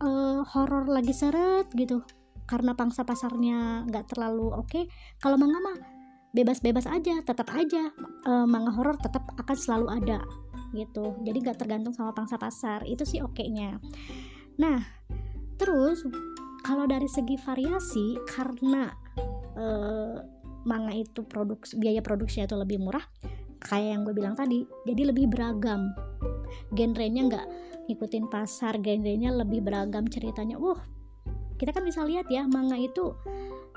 uh, 0.03 0.43
horor 0.43 0.91
lagi 0.91 1.15
seret 1.15 1.71
gitu 1.75 2.03
karena 2.45 2.77
pangsa 2.77 3.09
pasarnya 3.09 3.89
nggak 3.89 4.13
terlalu 4.13 4.53
oke 4.53 4.69
okay, 4.69 4.85
kalau 5.17 5.41
manga 5.41 5.57
mah 5.65 5.79
bebas-bebas 6.37 6.85
aja 6.85 7.25
tetap 7.25 7.49
aja 7.57 7.89
uh, 8.27 8.45
manga 8.45 8.75
horor 8.75 8.99
tetap 8.99 9.23
akan 9.39 9.57
selalu 9.57 9.87
ada 10.03 10.19
gitu. 10.75 11.15
Jadi 11.23 11.39
nggak 11.39 11.59
tergantung 11.63 11.95
sama 11.95 12.11
pangsa 12.11 12.35
pasar. 12.35 12.83
Itu 12.83 13.07
sih 13.07 13.23
oke 13.23 13.47
nya 13.47 13.79
nah 14.55 14.79
terus 15.59 16.07
kalau 16.65 16.89
dari 16.89 17.07
segi 17.07 17.37
variasi 17.37 18.17
karena 18.25 18.89
uh, 19.61 20.17
manga 20.65 20.97
itu 20.97 21.21
produksi 21.29 21.77
biaya 21.77 22.01
produksinya 22.01 22.49
itu 22.49 22.57
lebih 22.57 22.81
murah 22.81 23.05
kayak 23.61 23.89
yang 23.97 24.01
gue 24.09 24.17
bilang 24.17 24.33
tadi 24.33 24.65
jadi 24.89 25.13
lebih 25.13 25.29
beragam. 25.29 25.93
Genrenya 26.73 27.23
nggak 27.29 27.47
ngikutin 27.89 28.33
pasar 28.33 28.81
genrenya 28.81 29.29
lebih 29.33 29.61
beragam 29.61 30.09
ceritanya. 30.09 30.57
Wah 30.57 30.81
kita 31.61 31.71
kan 31.71 31.85
bisa 31.85 32.03
lihat 32.03 32.29
ya 32.33 32.49
manga 32.49 32.81
itu 32.81 33.13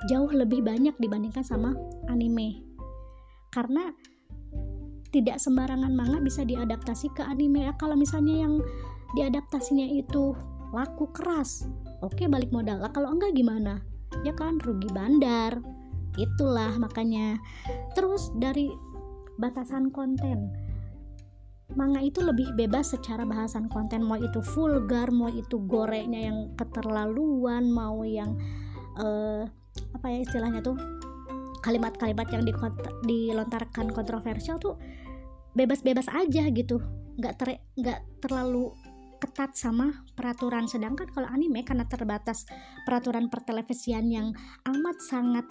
jauh 0.08 0.32
lebih 0.32 0.64
banyak 0.64 0.96
dibandingkan 0.96 1.44
sama 1.44 1.76
anime. 2.08 2.64
Karena 3.52 3.92
tidak 5.12 5.40
sembarangan 5.40 5.92
manga 5.92 6.20
bisa 6.20 6.44
diadaptasi 6.44 7.12
ke 7.16 7.24
anime. 7.24 7.68
Ya 7.68 7.74
kalau 7.76 7.96
misalnya 7.96 8.48
yang 8.48 8.60
diadaptasinya 9.16 9.88
itu 9.88 10.36
laku 10.76 11.08
keras 11.16 11.64
oke 12.02 12.24
balik 12.30 12.54
modal. 12.54 12.82
Lah 12.82 12.92
kalau 12.94 13.14
enggak 13.14 13.34
gimana? 13.34 13.82
Ya 14.24 14.34
kan 14.34 14.62
rugi 14.62 14.90
bandar. 14.94 15.60
Itulah 16.18 16.76
makanya. 16.82 17.38
Terus 17.94 18.34
dari 18.38 18.74
batasan 19.38 19.94
konten. 19.94 20.50
Manga 21.78 22.02
itu 22.02 22.24
lebih 22.24 22.58
bebas 22.58 22.96
secara 22.96 23.28
bahasan 23.28 23.70
konten. 23.70 24.02
Mau 24.02 24.18
itu 24.18 24.42
vulgar 24.42 25.14
mau 25.14 25.30
itu 25.30 25.62
goreknya 25.68 26.32
yang 26.32 26.38
keterlaluan 26.58 27.70
mau 27.70 28.02
yang 28.02 28.34
uh, 28.98 29.46
apa 29.94 30.06
ya 30.10 30.20
istilahnya 30.26 30.64
tuh 30.66 30.80
kalimat-kalimat 31.62 32.28
yang 32.32 32.44
dilontarkan 33.06 33.92
kontroversial 33.92 34.58
tuh 34.58 34.80
bebas-bebas 35.54 36.10
aja 36.10 36.50
gitu. 36.50 36.82
Nggak 37.20 37.34
ter 37.38 37.48
nggak 37.78 38.00
terlalu 38.26 38.74
ketat 39.18 39.54
sama 39.58 40.06
peraturan. 40.14 40.66
Sedangkan 40.70 41.10
kalau 41.12 41.28
anime 41.30 41.66
karena 41.66 41.86
terbatas 41.90 42.46
peraturan 42.86 43.30
pertelevisian 43.30 44.10
yang 44.10 44.34
amat 44.66 44.98
sangat 45.02 45.46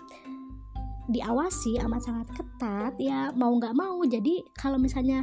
diawasi 1.07 1.79
amat 1.87 2.03
sangat 2.03 2.29
ketat 2.35 2.95
ya 2.99 3.31
mau 3.35 3.55
nggak 3.55 3.75
mau. 3.75 4.03
Jadi 4.03 4.43
kalau 4.59 4.79
misalnya 4.79 5.23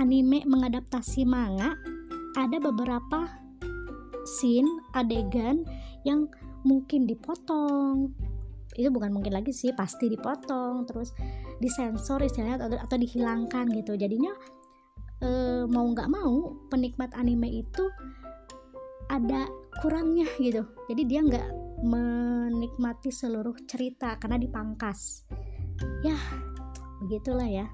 anime 0.00 0.44
mengadaptasi 0.48 1.28
manga 1.28 1.76
ada 2.36 2.56
beberapa 2.60 3.28
scene 4.24 4.68
adegan 4.96 5.64
yang 6.04 6.28
mungkin 6.64 7.04
dipotong. 7.08 8.12
Itu 8.76 8.92
bukan 8.94 9.10
mungkin 9.10 9.34
lagi 9.34 9.50
sih 9.50 9.74
pasti 9.74 10.06
dipotong 10.12 10.86
terus 10.86 11.12
disensor 11.58 12.22
istilahnya 12.22 12.62
atau, 12.62 12.78
atau 12.78 12.96
dihilangkan 12.96 13.66
gitu. 13.74 13.98
Jadinya 13.98 14.32
e, 15.22 15.30
mau 15.66 15.86
nggak 15.90 16.08
mau 16.10 16.54
penikmat 16.70 17.10
anime 17.14 17.62
itu 17.62 17.84
ada 19.08 19.48
kurangnya 19.80 20.28
gitu. 20.38 20.62
Jadi 20.90 21.02
dia 21.08 21.20
nggak 21.24 21.48
menikmati 21.82 23.08
seluruh 23.08 23.56
cerita 23.64 24.18
karena 24.20 24.36
dipangkas. 24.36 25.24
Ya 26.04 26.16
begitulah 27.02 27.46
ya. 27.46 27.66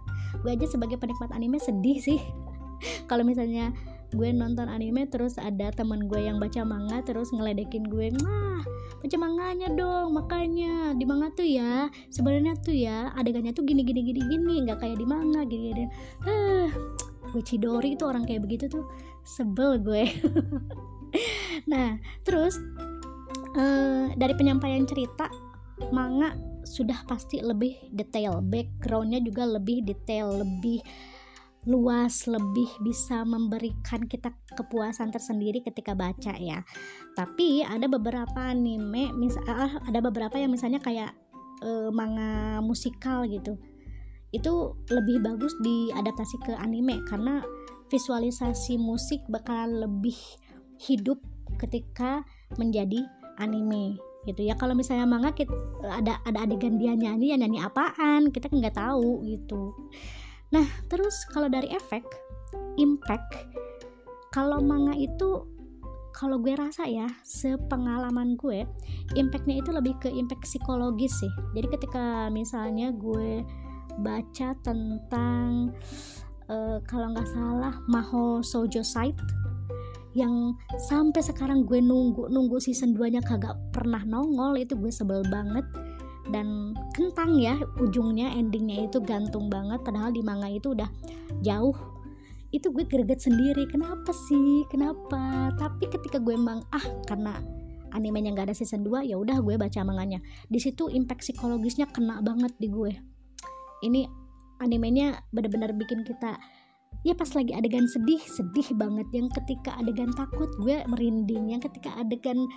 Gue 0.45 0.55
aja 0.55 0.67
sebagai 0.69 1.01
penikmat 1.01 1.33
anime 1.33 1.59
sedih 1.59 1.99
sih. 1.99 2.21
Kalau 3.11 3.25
misalnya 3.25 3.73
gue 4.15 4.31
nonton 4.31 4.71
anime 4.71 5.11
terus 5.11 5.41
ada 5.43 5.75
teman 5.75 6.07
gue 6.07 6.23
yang 6.23 6.39
baca 6.39 6.63
manga 6.63 7.03
terus 7.03 7.35
ngeledekin 7.35 7.91
gue 7.91 8.15
wah 8.23 8.63
baca 9.03 9.17
manganya 9.19 9.69
dong 9.75 10.15
makanya. 10.15 10.95
Di 10.95 11.05
manga 11.09 11.33
tuh 11.35 11.49
ya 11.49 11.89
sebenarnya 12.13 12.55
tuh 12.63 12.77
ya 12.77 13.11
adegannya 13.17 13.51
tuh 13.57 13.67
gini 13.67 13.83
gini 13.83 14.07
gini 14.07 14.21
gini 14.23 14.55
nggak 14.69 14.79
kayak 14.79 15.01
di 15.01 15.07
manga 15.09 15.43
gini 15.49 15.73
gini. 15.73 15.85
Ah 16.29 16.71
gue 17.35 17.43
Cidori 17.43 17.99
itu 17.99 18.07
orang 18.07 18.23
kayak 18.23 18.47
begitu 18.47 18.71
tuh 18.71 18.87
sebel 19.26 19.83
gue. 19.83 20.05
Nah 21.71 21.95
terus 22.26 22.59
uh, 23.55 24.11
dari 24.19 24.35
penyampaian 24.35 24.83
cerita 24.83 25.31
manga 25.95 26.35
sudah 26.67 27.07
pasti 27.07 27.38
lebih 27.38 27.79
detail. 27.95 28.43
Backgroundnya 28.43 29.23
juga 29.23 29.47
lebih 29.47 29.87
detail 29.87 30.43
lebih 30.43 30.83
luas 31.64 32.29
lebih 32.29 32.69
bisa 32.85 33.25
memberikan 33.25 34.05
kita 34.05 34.35
kepuasan 34.53 35.14
tersendiri 35.14 35.62
ketika 35.62 35.95
baca 35.95 36.35
ya. 36.37 36.67
Tapi 37.14 37.62
ada 37.62 37.87
beberapa 37.87 38.50
anime 38.50 39.14
mis 39.14 39.38
uh, 39.38 39.73
ada 39.87 40.03
beberapa 40.03 40.35
yang 40.35 40.50
misalnya 40.50 40.83
kayak 40.83 41.14
uh, 41.62 41.88
manga 41.95 42.59
musikal 42.61 43.23
gitu 43.25 43.57
itu 44.35 44.75
lebih 44.91 45.23
bagus 45.23 45.55
diadaptasi 45.62 46.37
ke 46.43 46.53
anime 46.59 46.99
karena 47.07 47.41
visualisasi 47.88 48.75
musik 48.76 49.23
bakalan 49.31 49.87
lebih 49.87 50.17
hidup 50.83 51.23
ketika 51.62 52.26
menjadi 52.59 53.07
anime 53.38 53.95
gitu 54.26 54.43
ya. 54.43 54.57
Kalau 54.57 54.75
misalnya 54.75 55.07
manga 55.07 55.31
kita, 55.31 55.53
ada 55.87 56.19
ada 56.25 56.49
adegan 56.49 56.81
dia 56.81 56.97
nyanyi 56.97 57.33
ya 57.33 57.37
nyanyi 57.38 57.61
apaan? 57.62 58.33
Kita 58.35 58.50
nggak 58.50 58.75
tahu 58.75 59.23
gitu. 59.29 59.71
Nah 60.50 60.67
terus 60.91 61.14
kalau 61.31 61.47
dari 61.47 61.71
efek 61.71 62.03
impact 62.79 63.47
kalau 64.35 64.59
manga 64.59 64.99
itu 64.99 65.47
kalau 66.14 66.38
gue 66.38 66.55
rasa 66.55 66.87
ya 66.87 67.11
sepengalaman 67.26 68.38
gue 68.38 68.62
impactnya 69.19 69.59
itu 69.59 69.71
lebih 69.75 69.99
ke 69.99 70.09
impact 70.11 70.47
psikologis 70.47 71.11
sih. 71.19 71.33
Jadi 71.59 71.67
ketika 71.75 72.31
misalnya 72.31 72.95
gue 72.95 73.43
baca 74.01 74.57
tentang 74.65 75.75
uh, 76.49 76.79
kalau 76.85 77.13
nggak 77.13 77.29
salah 77.29 77.75
Maho 77.89 78.41
Sojo 78.43 78.83
Site 78.83 79.21
yang 80.15 80.55
sampai 80.79 81.19
sekarang 81.27 81.67
gue 81.67 81.83
nunggu 81.83 82.31
nunggu 82.31 82.63
season 82.63 82.95
2 82.95 83.19
nya 83.19 83.23
kagak 83.23 83.59
pernah 83.75 84.01
nongol 84.07 84.55
itu 84.55 84.79
gue 84.79 84.91
sebel 84.95 85.27
banget. 85.27 85.67
Dan 86.25 86.73
kentang 86.97 87.37
ya 87.37 87.59
ujungnya 87.77 88.33
endingnya 88.33 88.89
itu 88.89 88.97
gantung 89.03 89.53
banget 89.53 89.85
padahal 89.85 90.09
di 90.15 90.25
manga 90.25 90.49
itu 90.49 90.73
udah 90.73 90.89
jauh. 91.43 91.75
Itu 92.55 92.71
gue 92.71 92.87
greget 92.87 93.27
sendiri 93.27 93.67
kenapa 93.67 94.15
sih 94.31 94.63
kenapa? 94.71 95.51
Tapi 95.59 95.91
ketika 95.91 96.23
gue 96.23 96.39
emang 96.39 96.63
ah 96.71 96.87
karena 97.11 97.43
animenya 97.91 98.33
nggak 98.33 98.55
ada 98.55 98.57
season 98.57 98.87
2 98.87 99.11
ya 99.11 99.19
udah 99.19 99.43
gue 99.43 99.59
baca 99.59 99.83
manganya. 99.83 100.23
Di 100.47 100.63
situ 100.63 100.87
impact 100.87 101.27
psikologisnya 101.27 101.91
kena 101.91 102.23
banget 102.23 102.55
di 102.63 102.71
gue 102.71 103.13
ini 103.85 104.09
animenya 104.64 105.21
benar-benar 105.29 105.76
bikin 105.76 106.07
kita 106.09 106.41
ya 107.05 107.12
pas 107.12 107.29
lagi 107.37 107.53
adegan 107.53 107.85
sedih 107.85 108.19
sedih 108.25 108.73
banget. 108.75 109.07
Yang 109.12 109.37
ketika 109.43 109.76
adegan 109.76 110.11
takut 110.17 110.49
gue 110.59 110.81
merinding. 110.88 111.53
Yang 111.53 111.71
ketika 111.71 112.00
adegan 112.00 112.49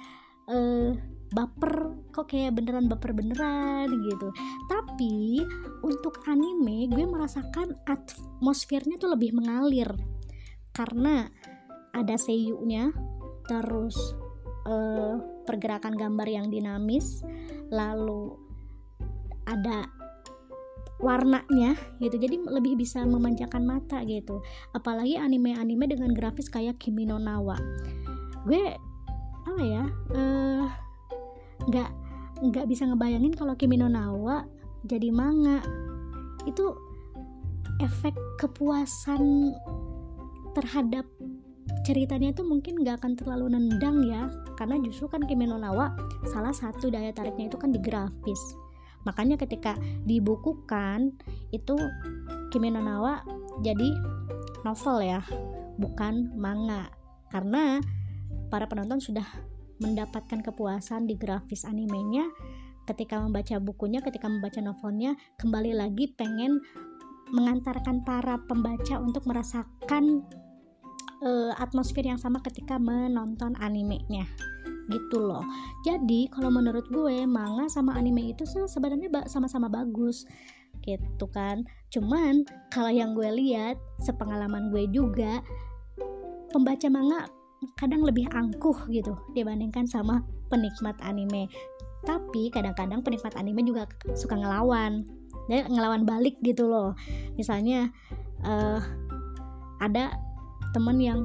uh, 0.47 0.95
baper 1.35 1.91
kok 2.15 2.31
kayak 2.31 2.55
beneran 2.55 2.87
baper 2.87 3.11
beneran 3.11 3.91
gitu. 4.07 4.31
Tapi 4.71 5.43
untuk 5.83 6.23
anime 6.25 6.87
gue 6.87 7.03
merasakan 7.03 7.75
atmosfernya 7.85 8.95
tuh 8.97 9.13
lebih 9.13 9.35
mengalir. 9.35 9.91
Karena 10.71 11.27
ada 11.91 12.15
seiyunya 12.15 12.93
terus 13.47 13.95
uh, 14.67 15.17
pergerakan 15.47 15.95
gambar 15.95 16.27
yang 16.27 16.47
dinamis 16.51 17.23
lalu 17.71 18.35
ada 19.47 19.87
warnanya 20.97 21.77
gitu. 22.01 22.17
Jadi 22.17 22.41
lebih 22.41 22.77
bisa 22.77 23.05
memanjakan 23.05 23.63
mata 23.65 24.01
gitu. 24.05 24.41
Apalagi 24.73 25.17
anime-anime 25.17 25.85
dengan 25.89 26.11
grafis 26.13 26.49
kayak 26.49 26.81
Kimi 26.81 27.05
no 27.05 27.21
Nawa. 27.21 27.57
Gue 28.45 28.73
apa 29.47 29.63
ya 29.63 29.85
eh, 30.11 30.65
nggak 31.71 31.89
uh, 31.89 32.45
nggak 32.51 32.65
bisa 32.67 32.83
ngebayangin 32.89 33.33
kalau 33.33 33.53
Kimi 33.53 33.77
no 33.77 33.89
Nawa 33.89 34.45
jadi 34.85 35.09
manga. 35.13 35.61
Itu 36.49 36.73
efek 37.77 38.17
kepuasan 38.41 39.53
terhadap 40.57 41.05
ceritanya 41.85 42.33
itu 42.33 42.41
mungkin 42.41 42.81
nggak 42.81 43.05
akan 43.05 43.13
terlalu 43.13 43.53
nendang 43.53 44.01
ya. 44.01 44.33
Karena 44.57 44.81
justru 44.81 45.05
kan 45.05 45.21
Kimi 45.29 45.45
no 45.45 45.61
Nawa 45.61 45.93
salah 46.33 46.53
satu 46.53 46.89
daya 46.89 47.13
tariknya 47.13 47.53
itu 47.53 47.57
kan 47.61 47.69
di 47.69 47.77
grafis 47.77 48.66
makanya 49.07 49.39
ketika 49.39 49.79
dibukukan 50.03 51.15
itu 51.55 51.79
Kimi 52.51 52.67
no 52.67 52.83
Nawa 52.83 53.23
jadi 53.63 53.95
novel 54.67 54.97
ya 55.07 55.23
bukan 55.79 56.35
manga. 56.35 56.91
Karena 57.31 57.79
para 58.51 58.67
penonton 58.67 58.99
sudah 58.99 59.25
mendapatkan 59.79 60.43
kepuasan 60.43 61.07
di 61.07 61.15
grafis 61.15 61.63
animenya. 61.63 62.27
Ketika 62.87 63.19
membaca 63.19 63.59
bukunya 63.59 63.99
ketika 63.99 64.31
membaca 64.31 64.63
novelnya 64.63 65.19
kembali 65.39 65.75
lagi 65.75 66.07
pengen 66.15 66.63
mengantarkan 67.35 68.07
para 68.07 68.39
pembaca 68.47 68.95
untuk 69.03 69.27
merasakan 69.27 70.23
uh, 71.19 71.51
atmosfer 71.59 72.07
yang 72.07 72.15
sama 72.15 72.39
ketika 72.39 72.79
menonton 72.79 73.59
animenya 73.59 74.23
gitu 74.87 75.19
loh. 75.19 75.43
Jadi 75.83 76.31
kalau 76.31 76.51
menurut 76.51 76.87
gue 76.87 77.27
manga 77.27 77.67
sama 77.67 77.95
anime 77.95 78.31
itu 78.31 78.43
sebenarnya 78.47 79.11
sama-sama 79.27 79.67
bagus 79.67 80.23
gitu 80.83 81.25
kan. 81.31 81.67
Cuman 81.91 82.47
kalau 82.71 82.91
yang 82.91 83.11
gue 83.15 83.27
lihat 83.27 83.75
sepengalaman 84.03 84.71
gue 84.71 84.87
juga 84.91 85.43
pembaca 86.51 86.87
manga 86.87 87.27
kadang 87.75 88.05
lebih 88.05 88.29
angkuh 88.31 88.87
gitu 88.93 89.17
dibandingkan 89.35 89.83
sama 89.83 90.23
penikmat 90.47 90.95
anime. 91.03 91.51
Tapi 92.07 92.53
kadang-kadang 92.53 93.03
penikmat 93.03 93.35
anime 93.35 93.65
juga 93.67 93.83
suka 94.15 94.39
ngelawan 94.39 95.03
dan 95.51 95.67
ngelawan 95.67 96.07
balik 96.07 96.39
gitu 96.39 96.67
loh. 96.71 96.95
Misalnya 97.35 97.91
uh, 98.47 98.79
ada 99.83 100.15
temen 100.71 100.97
yang 101.01 101.19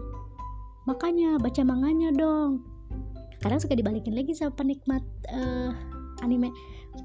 makanya 0.82 1.38
baca 1.38 1.62
manganya 1.62 2.10
dong 2.10 2.71
kadang 3.42 3.58
suka 3.58 3.74
dibalikin 3.74 4.14
lagi 4.14 4.32
sama 4.32 4.54
penikmat 4.54 5.02
uh, 5.34 5.74
anime. 6.22 6.54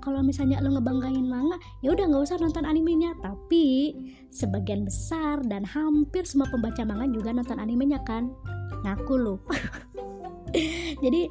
Kalau 0.04 0.20
misalnya 0.20 0.60
lo 0.60 0.76
ngebanggain 0.76 1.26
manga 1.26 1.56
ya 1.80 1.96
udah 1.96 2.06
nggak 2.06 2.24
usah 2.30 2.38
nonton 2.38 2.64
animenya. 2.64 3.18
Tapi 3.20 3.96
sebagian 4.30 4.86
besar 4.86 5.42
dan 5.50 5.66
hampir 5.66 6.24
semua 6.24 6.46
pembaca 6.54 6.86
manga 6.86 7.10
juga 7.10 7.34
nonton 7.34 7.58
animenya 7.58 8.00
kan. 8.06 8.30
Ngaku 8.86 9.16
lo 9.18 9.36
jadi 11.04 11.28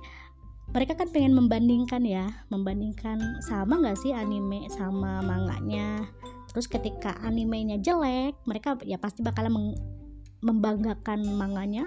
mereka 0.74 0.98
kan 0.98 1.08
pengen 1.14 1.32
membandingkan 1.38 2.02
ya. 2.02 2.26
Membandingkan 2.50 3.40
sama 3.46 3.78
nggak 3.78 3.96
sih 4.02 4.10
anime 4.10 4.66
sama 4.74 5.22
manganya? 5.22 6.02
Terus 6.50 6.66
ketika 6.66 7.14
animenya 7.22 7.78
jelek 7.78 8.34
mereka 8.48 8.80
ya 8.82 8.96
pasti 8.96 9.20
bakalan 9.20 9.76
membanggakan 10.40 11.24
manganya 11.36 11.84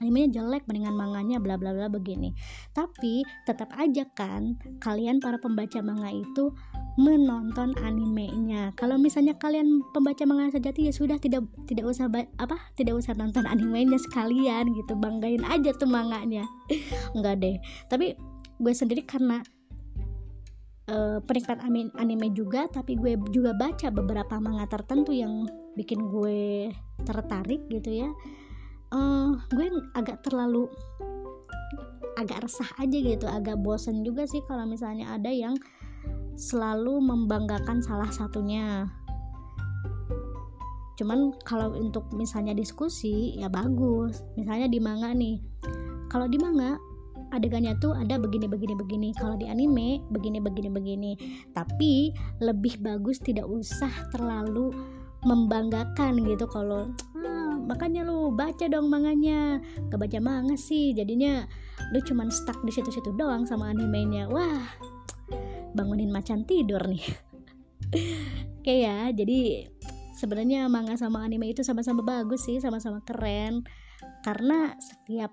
animenya 0.00 0.40
jelek 0.40 0.64
mendingan 0.64 0.96
manganya 0.96 1.36
bla 1.36 1.60
bla 1.60 1.76
bla 1.76 1.92
begini. 1.92 2.32
Tapi 2.72 3.20
tetap 3.44 3.68
aja 3.76 4.08
kan 4.16 4.56
kalian 4.80 5.20
para 5.20 5.36
pembaca 5.36 5.78
manga 5.84 6.08
itu 6.08 6.56
menonton 6.96 7.76
animenya. 7.84 8.72
Kalau 8.80 8.96
misalnya 8.96 9.36
kalian 9.36 9.84
pembaca 9.92 10.24
manga 10.24 10.48
sejati 10.50 10.88
ya 10.88 10.92
sudah 10.96 11.20
tidak 11.20 11.44
tidak 11.68 11.84
usah 11.84 12.08
apa 12.40 12.56
tidak 12.74 12.96
usah 12.96 13.12
nonton 13.12 13.44
animenya 13.44 14.00
sekalian 14.00 14.72
gitu. 14.72 14.96
Banggain 14.96 15.44
aja 15.44 15.76
tuh 15.76 15.86
manganya. 15.86 16.48
Enggak 17.16 17.44
deh. 17.44 17.56
Tapi 17.92 18.16
gue 18.60 18.72
sendiri 18.72 19.04
karena 19.04 19.44
uh, 20.88 21.20
penikmat 21.24 21.60
anime 21.96 22.32
juga 22.32 22.68
tapi 22.72 22.96
gue 22.96 23.16
juga 23.32 23.52
baca 23.52 23.88
beberapa 23.92 24.36
manga 24.40 24.64
tertentu 24.68 25.12
yang 25.12 25.44
bikin 25.78 26.08
gue 26.08 26.68
tertarik 27.06 27.64
gitu 27.70 28.04
ya 28.04 28.08
uh, 28.94 29.34
gue 29.50 29.66
agak 29.94 30.22
terlalu 30.26 30.70
agak 32.18 32.44
resah 32.44 32.68
aja 32.76 32.98
gitu 33.00 33.24
agak 33.24 33.56
bosen 33.62 34.04
juga 34.04 34.28
sih 34.28 34.44
kalau 34.44 34.68
misalnya 34.68 35.16
ada 35.16 35.32
yang 35.32 35.56
selalu 36.40 37.04
membanggakan 37.04 37.84
salah 37.84 38.08
satunya. 38.08 38.88
Cuman 40.96 41.32
kalau 41.44 41.76
untuk 41.76 42.08
misalnya 42.16 42.56
diskusi 42.56 43.36
ya 43.36 43.48
bagus. 43.48 44.24
Misalnya 44.40 44.68
di 44.68 44.80
manga 44.80 45.12
nih. 45.12 45.40
Kalau 46.08 46.28
di 46.28 46.36
manga 46.40 46.80
adegannya 47.30 47.76
tuh 47.80 47.92
ada 47.96 48.16
begini 48.16 48.48
begini 48.48 48.74
begini. 48.76 49.08
Kalau 49.16 49.36
di 49.36 49.48
anime 49.48 50.00
begini 50.12 50.40
begini 50.40 50.68
begini. 50.72 51.12
Tapi 51.52 52.12
lebih 52.40 52.80
bagus 52.80 53.20
tidak 53.20 53.48
usah 53.48 53.92
terlalu 54.12 54.72
membanggakan 55.24 56.24
gitu 56.24 56.48
kalau 56.48 56.88
makanya 57.66 58.06
lu 58.06 58.32
baca 58.32 58.66
dong 58.66 58.88
manganya. 58.88 59.60
Gak 59.90 60.00
baca 60.00 60.18
manga 60.20 60.56
sih 60.56 60.92
jadinya 60.96 61.44
lu 61.92 61.98
cuman 62.00 62.28
stuck 62.28 62.60
di 62.64 62.72
situ-situ 62.72 63.12
doang 63.16 63.44
sama 63.44 63.70
animenya. 63.72 64.28
Wah 64.28 64.64
bangunin 65.76 66.10
macan 66.10 66.44
tidur 66.48 66.80
nih. 66.86 67.04
Oke 68.60 68.74
ya 68.84 69.08
jadi 69.10 69.68
sebenarnya 70.16 70.68
manga 70.68 71.00
sama 71.00 71.24
anime 71.24 71.48
itu 71.48 71.64
sama-sama 71.64 72.04
bagus 72.04 72.44
sih 72.44 72.60
sama-sama 72.60 73.00
keren. 73.04 73.64
Karena 74.24 74.76
setiap 74.76 75.32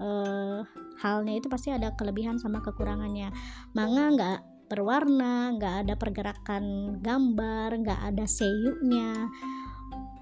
uh, 0.00 0.60
halnya 1.00 1.40
itu 1.40 1.48
pasti 1.48 1.72
ada 1.72 1.96
kelebihan 1.96 2.36
sama 2.36 2.60
kekurangannya. 2.60 3.32
Manga 3.72 4.04
nggak 4.12 4.40
berwarna 4.70 5.50
nggak 5.58 5.74
ada 5.82 5.94
pergerakan 5.98 6.64
gambar 7.02 7.74
nggak 7.82 8.00
ada 8.14 8.22
seiyunya 8.22 9.26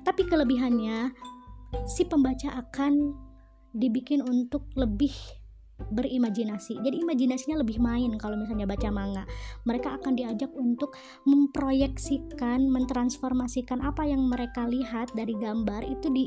tapi 0.08 0.24
kelebihannya 0.24 1.12
si 1.84 2.08
pembaca 2.08 2.48
akan 2.56 3.12
dibikin 3.76 4.24
untuk 4.24 4.64
lebih 4.72 5.12
berimajinasi. 5.92 6.80
Jadi 6.80 7.04
imajinasinya 7.04 7.60
lebih 7.60 7.76
main 7.76 8.08
kalau 8.16 8.40
misalnya 8.40 8.64
baca 8.64 8.88
manga. 8.88 9.28
Mereka 9.68 10.00
akan 10.00 10.16
diajak 10.16 10.48
untuk 10.56 10.96
memproyeksikan, 11.28 12.72
mentransformasikan 12.72 13.84
apa 13.84 14.08
yang 14.08 14.24
mereka 14.24 14.64
lihat 14.64 15.12
dari 15.12 15.36
gambar 15.36 15.84
itu 15.84 16.08
di 16.08 16.24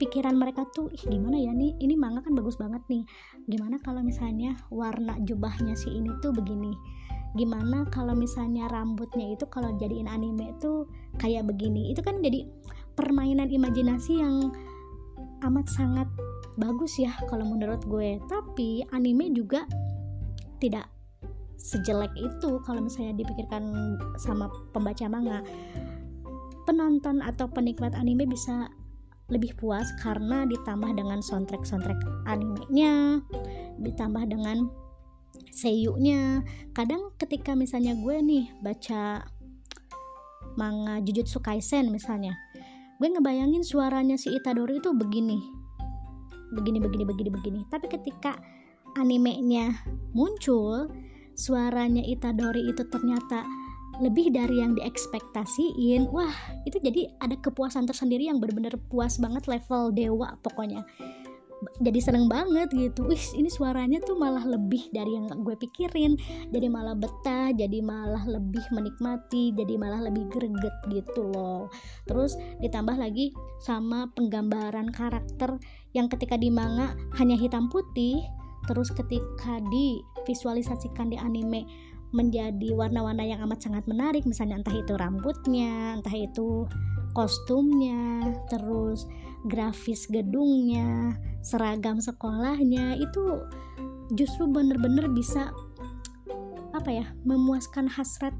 pikiran 0.00 0.34
mereka 0.34 0.64
tuh, 0.72 0.88
ih 0.88 1.04
gimana 1.12 1.36
ya 1.36 1.52
nih? 1.52 1.76
Ini 1.84 1.94
manga 2.00 2.24
kan 2.24 2.32
bagus 2.32 2.56
banget 2.56 2.80
nih. 2.88 3.04
Gimana 3.44 3.76
kalau 3.84 4.00
misalnya 4.00 4.56
warna 4.72 5.20
jubahnya 5.28 5.76
si 5.76 5.92
ini 5.92 6.10
tuh 6.24 6.32
begini? 6.32 6.72
Gimana 7.36 7.84
kalau 7.92 8.16
misalnya 8.16 8.72
rambutnya 8.72 9.36
itu 9.36 9.44
kalau 9.52 9.76
jadiin 9.76 10.08
anime 10.08 10.56
tuh 10.58 10.88
kayak 11.20 11.44
begini? 11.44 11.92
Itu 11.92 12.00
kan 12.00 12.24
jadi 12.24 12.48
permainan 12.98 13.46
imajinasi 13.46 14.18
yang 14.18 14.50
amat 15.46 15.70
sangat 15.70 16.10
bagus 16.58 16.98
ya 16.98 17.14
kalau 17.30 17.46
menurut 17.46 17.78
gue. 17.86 18.18
Tapi 18.26 18.82
anime 18.90 19.30
juga 19.30 19.62
tidak 20.58 20.90
sejelek 21.54 22.10
itu 22.18 22.58
kalau 22.66 22.82
misalnya 22.82 23.14
dipikirkan 23.14 23.70
sama 24.18 24.50
pembaca 24.74 25.06
manga. 25.06 25.40
Penonton 26.66 27.22
atau 27.22 27.46
penikmat 27.46 27.94
anime 27.94 28.26
bisa 28.26 28.66
lebih 29.30 29.54
puas 29.60 29.86
karena 30.00 30.48
ditambah 30.48 30.88
dengan 30.96 31.20
soundtrack-soundtrack 31.20 32.00
animenya 32.26 33.22
ditambah 33.78 34.24
dengan 34.26 34.66
seiyunya. 35.52 36.42
Kadang 36.74 37.14
ketika 37.20 37.54
misalnya 37.54 37.94
gue 37.94 38.16
nih 38.18 38.44
baca 38.60 39.22
manga 40.58 40.98
Jujutsu 40.98 41.38
Kaisen 41.38 41.94
misalnya 41.94 42.34
gue 42.98 43.08
ngebayangin 43.08 43.62
suaranya 43.62 44.18
si 44.18 44.34
Itadori 44.34 44.82
itu 44.82 44.90
begini. 44.90 45.38
Begini 46.50 46.82
begini 46.82 47.04
begini 47.06 47.30
begini. 47.30 47.60
Tapi 47.70 47.86
ketika 47.86 48.34
animenya 48.98 49.70
muncul 50.14 50.90
suaranya 51.38 52.02
Itadori 52.02 52.66
itu 52.66 52.82
ternyata 52.90 53.46
lebih 54.02 54.34
dari 54.34 54.62
yang 54.62 54.74
diekspektasiin. 54.74 56.10
Wah 56.10 56.34
itu 56.66 56.82
jadi 56.82 57.10
ada 57.22 57.38
kepuasan 57.38 57.86
tersendiri 57.86 58.26
yang 58.26 58.42
benar-benar 58.42 58.74
puas 58.90 59.18
banget 59.22 59.46
level 59.46 59.94
dewa 59.94 60.34
pokoknya 60.42 60.82
jadi 61.82 61.98
seneng 61.98 62.30
banget 62.30 62.70
gitu. 62.70 63.06
Wih 63.06 63.24
ini 63.34 63.50
suaranya 63.50 63.98
tuh 64.02 64.14
malah 64.14 64.42
lebih 64.46 64.90
dari 64.94 65.18
yang 65.18 65.26
gue 65.30 65.56
pikirin. 65.58 66.14
Jadi 66.54 66.66
malah 66.70 66.94
betah 66.94 67.50
jadi 67.50 67.82
malah 67.82 68.22
lebih 68.26 68.62
menikmati 68.70 69.54
jadi 69.54 69.74
malah 69.74 70.06
lebih 70.06 70.30
greget 70.30 70.76
gitu 70.90 71.26
loh. 71.34 71.70
Terus 72.06 72.38
ditambah 72.62 72.94
lagi 72.94 73.34
sama 73.62 74.10
penggambaran 74.14 74.90
karakter 74.94 75.58
yang 75.94 76.06
ketika 76.06 76.38
di 76.38 76.50
manga 76.52 76.94
hanya 77.18 77.34
hitam 77.34 77.66
putih 77.66 78.22
terus 78.68 78.92
ketika 78.92 79.64
divisualisasikan 79.72 81.08
di 81.08 81.16
anime 81.16 81.64
menjadi 82.12 82.72
warna-warna 82.72 83.24
yang 83.24 83.40
amat 83.44 83.64
sangat 83.64 83.84
menarik. 83.84 84.24
Misalnya 84.24 84.60
entah 84.60 84.76
itu 84.76 84.92
rambutnya 84.96 86.00
entah 86.00 86.14
itu 86.14 86.64
kostumnya 87.18 88.30
terus 88.46 89.10
grafis 89.50 90.06
gedungnya 90.06 91.18
seragam 91.42 91.98
sekolahnya 91.98 92.94
itu 92.94 93.42
justru 94.14 94.46
bener-bener 94.46 95.10
bisa 95.10 95.50
apa 96.70 96.94
ya 96.94 97.06
memuaskan 97.26 97.90
hasrat 97.90 98.30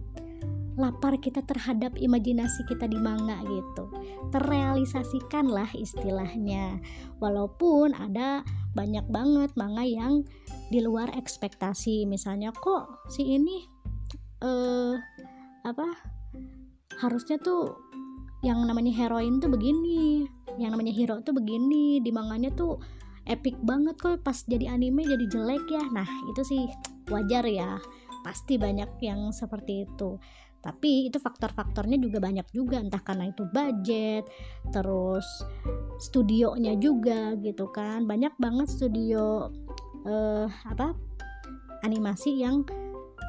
lapar 0.78 1.18
kita 1.18 1.42
terhadap 1.42 1.98
imajinasi 1.98 2.62
kita 2.70 2.86
di 2.86 2.94
manga 3.02 3.42
gitu. 3.42 3.90
Terrealisasikan 4.30 5.50
lah 5.50 5.66
istilahnya. 5.74 6.78
Walaupun 7.18 7.98
ada 7.98 8.46
banyak 8.78 9.02
banget 9.10 9.50
manga 9.58 9.82
yang 9.82 10.22
di 10.70 10.78
luar 10.78 11.10
ekspektasi. 11.18 12.06
Misalnya 12.06 12.54
kok 12.54 13.10
si 13.10 13.26
ini 13.26 13.66
uh, 14.38 14.94
apa 15.66 15.98
harusnya 17.02 17.42
tuh 17.42 17.74
yang 18.42 18.62
namanya 18.66 18.94
heroin 18.94 19.42
tuh 19.42 19.51
begini 19.51 20.27
yang 20.59 20.74
namanya 20.74 20.90
hero 20.90 21.22
tuh 21.22 21.35
begini 21.35 22.03
di 22.03 22.11
manganya 22.11 22.51
tuh 22.55 22.83
epic 23.29 23.55
banget 23.62 23.94
kok 24.01 24.24
pas 24.24 24.35
jadi 24.48 24.74
anime 24.74 25.07
jadi 25.07 25.27
jelek 25.29 25.64
ya. 25.68 25.85
Nah 25.92 26.09
itu 26.33 26.42
sih 26.42 26.62
wajar 27.12 27.44
ya 27.46 27.79
pasti 28.27 28.59
banyak 28.59 28.98
yang 29.05 29.31
seperti 29.31 29.87
itu. 29.87 30.18
Tapi 30.59 31.07
itu 31.07 31.22
faktor-faktornya 31.22 32.03
juga 32.03 32.18
banyak 32.18 32.51
juga 32.51 32.83
entah 32.83 32.98
karena 32.98 33.31
itu 33.31 33.46
budget 33.46 34.27
terus 34.74 35.24
studionya 36.03 36.74
juga 36.81 37.38
gitu 37.38 37.70
kan. 37.70 38.09
Banyak 38.09 38.35
banget 38.42 38.66
studio 38.66 39.53
uh, 40.09 40.46
apa 40.66 40.96
animasi 41.87 42.42
yang 42.42 42.66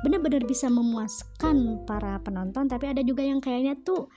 benar-benar 0.02 0.48
bisa 0.48 0.72
memuaskan 0.72 1.84
para 1.84 2.18
penonton 2.24 2.72
tapi 2.72 2.88
ada 2.88 3.04
juga 3.04 3.20
yang 3.20 3.44
kayaknya 3.44 3.76
tuh 3.84 4.08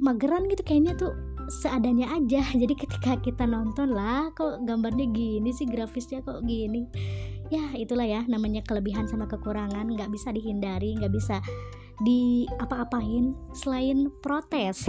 mageran 0.00 0.48
gitu 0.48 0.64
kayaknya 0.64 0.96
tuh 0.96 1.12
seadanya 1.50 2.10
aja. 2.16 2.42
Jadi 2.60 2.74
ketika 2.74 3.20
kita 3.20 3.44
nonton 3.44 3.92
lah 3.92 4.32
kok 4.32 4.64
gambarnya 4.64 5.06
gini 5.12 5.52
sih 5.52 5.68
grafisnya 5.68 6.24
kok 6.24 6.42
gini. 6.48 6.88
Ya 7.50 7.74
itulah 7.74 8.06
ya 8.06 8.22
namanya 8.26 8.64
kelebihan 8.64 9.06
sama 9.06 9.28
kekurangan. 9.28 9.86
Nggak 9.92 10.10
bisa 10.10 10.32
dihindari 10.32 10.96
nggak 10.96 11.12
bisa 11.12 11.42
di 12.00 12.48
apa-apain 12.56 13.36
selain 13.52 14.08
protes 14.24 14.88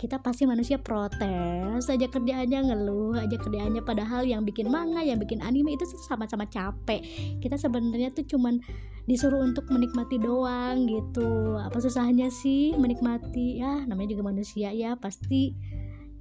kita 0.00 0.16
pasti 0.24 0.48
manusia 0.48 0.80
protes 0.80 1.84
aja 1.84 2.06
kerjaannya 2.08 2.72
ngeluh 2.72 3.12
aja 3.20 3.36
kerjaannya 3.36 3.84
padahal 3.84 4.24
yang 4.24 4.40
bikin 4.40 4.72
manga 4.72 5.04
yang 5.04 5.20
bikin 5.20 5.44
anime 5.44 5.76
itu 5.76 5.84
sama-sama 6.08 6.48
capek. 6.48 7.04
Kita 7.44 7.60
sebenarnya 7.60 8.08
tuh 8.16 8.24
cuman 8.24 8.56
disuruh 9.04 9.44
untuk 9.44 9.68
menikmati 9.68 10.16
doang 10.16 10.88
gitu. 10.88 11.60
Apa 11.60 11.76
susahnya 11.76 12.32
sih 12.32 12.72
menikmati? 12.72 13.60
Ya 13.60 13.84
namanya 13.84 14.16
juga 14.16 14.32
manusia 14.32 14.72
ya 14.72 14.96
pasti 14.96 15.52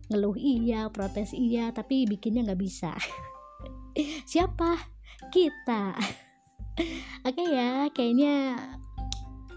ngeluh 0.10 0.36
iya 0.36 0.89
protes 0.91 1.32
iya 1.32 1.71
tapi 1.71 2.04
bikinnya 2.10 2.43
nggak 2.52 2.60
bisa. 2.60 2.91
Siapa? 4.32 4.75
Kita. 5.32 5.95
Oke 7.28 7.36
okay 7.36 7.47
ya 7.52 7.71
kayaknya 7.91 8.36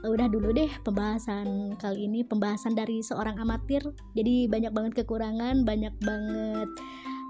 udah 0.02 0.26
dulu 0.26 0.50
deh 0.50 0.70
pembahasan 0.82 1.78
kali 1.78 2.10
ini 2.10 2.26
pembahasan 2.26 2.74
dari 2.74 3.02
seorang 3.02 3.38
amatir. 3.38 3.82
Jadi 4.18 4.50
banyak 4.50 4.74
banget 4.74 4.92
kekurangan 5.02 5.62
banyak 5.62 5.94
banget 6.02 6.68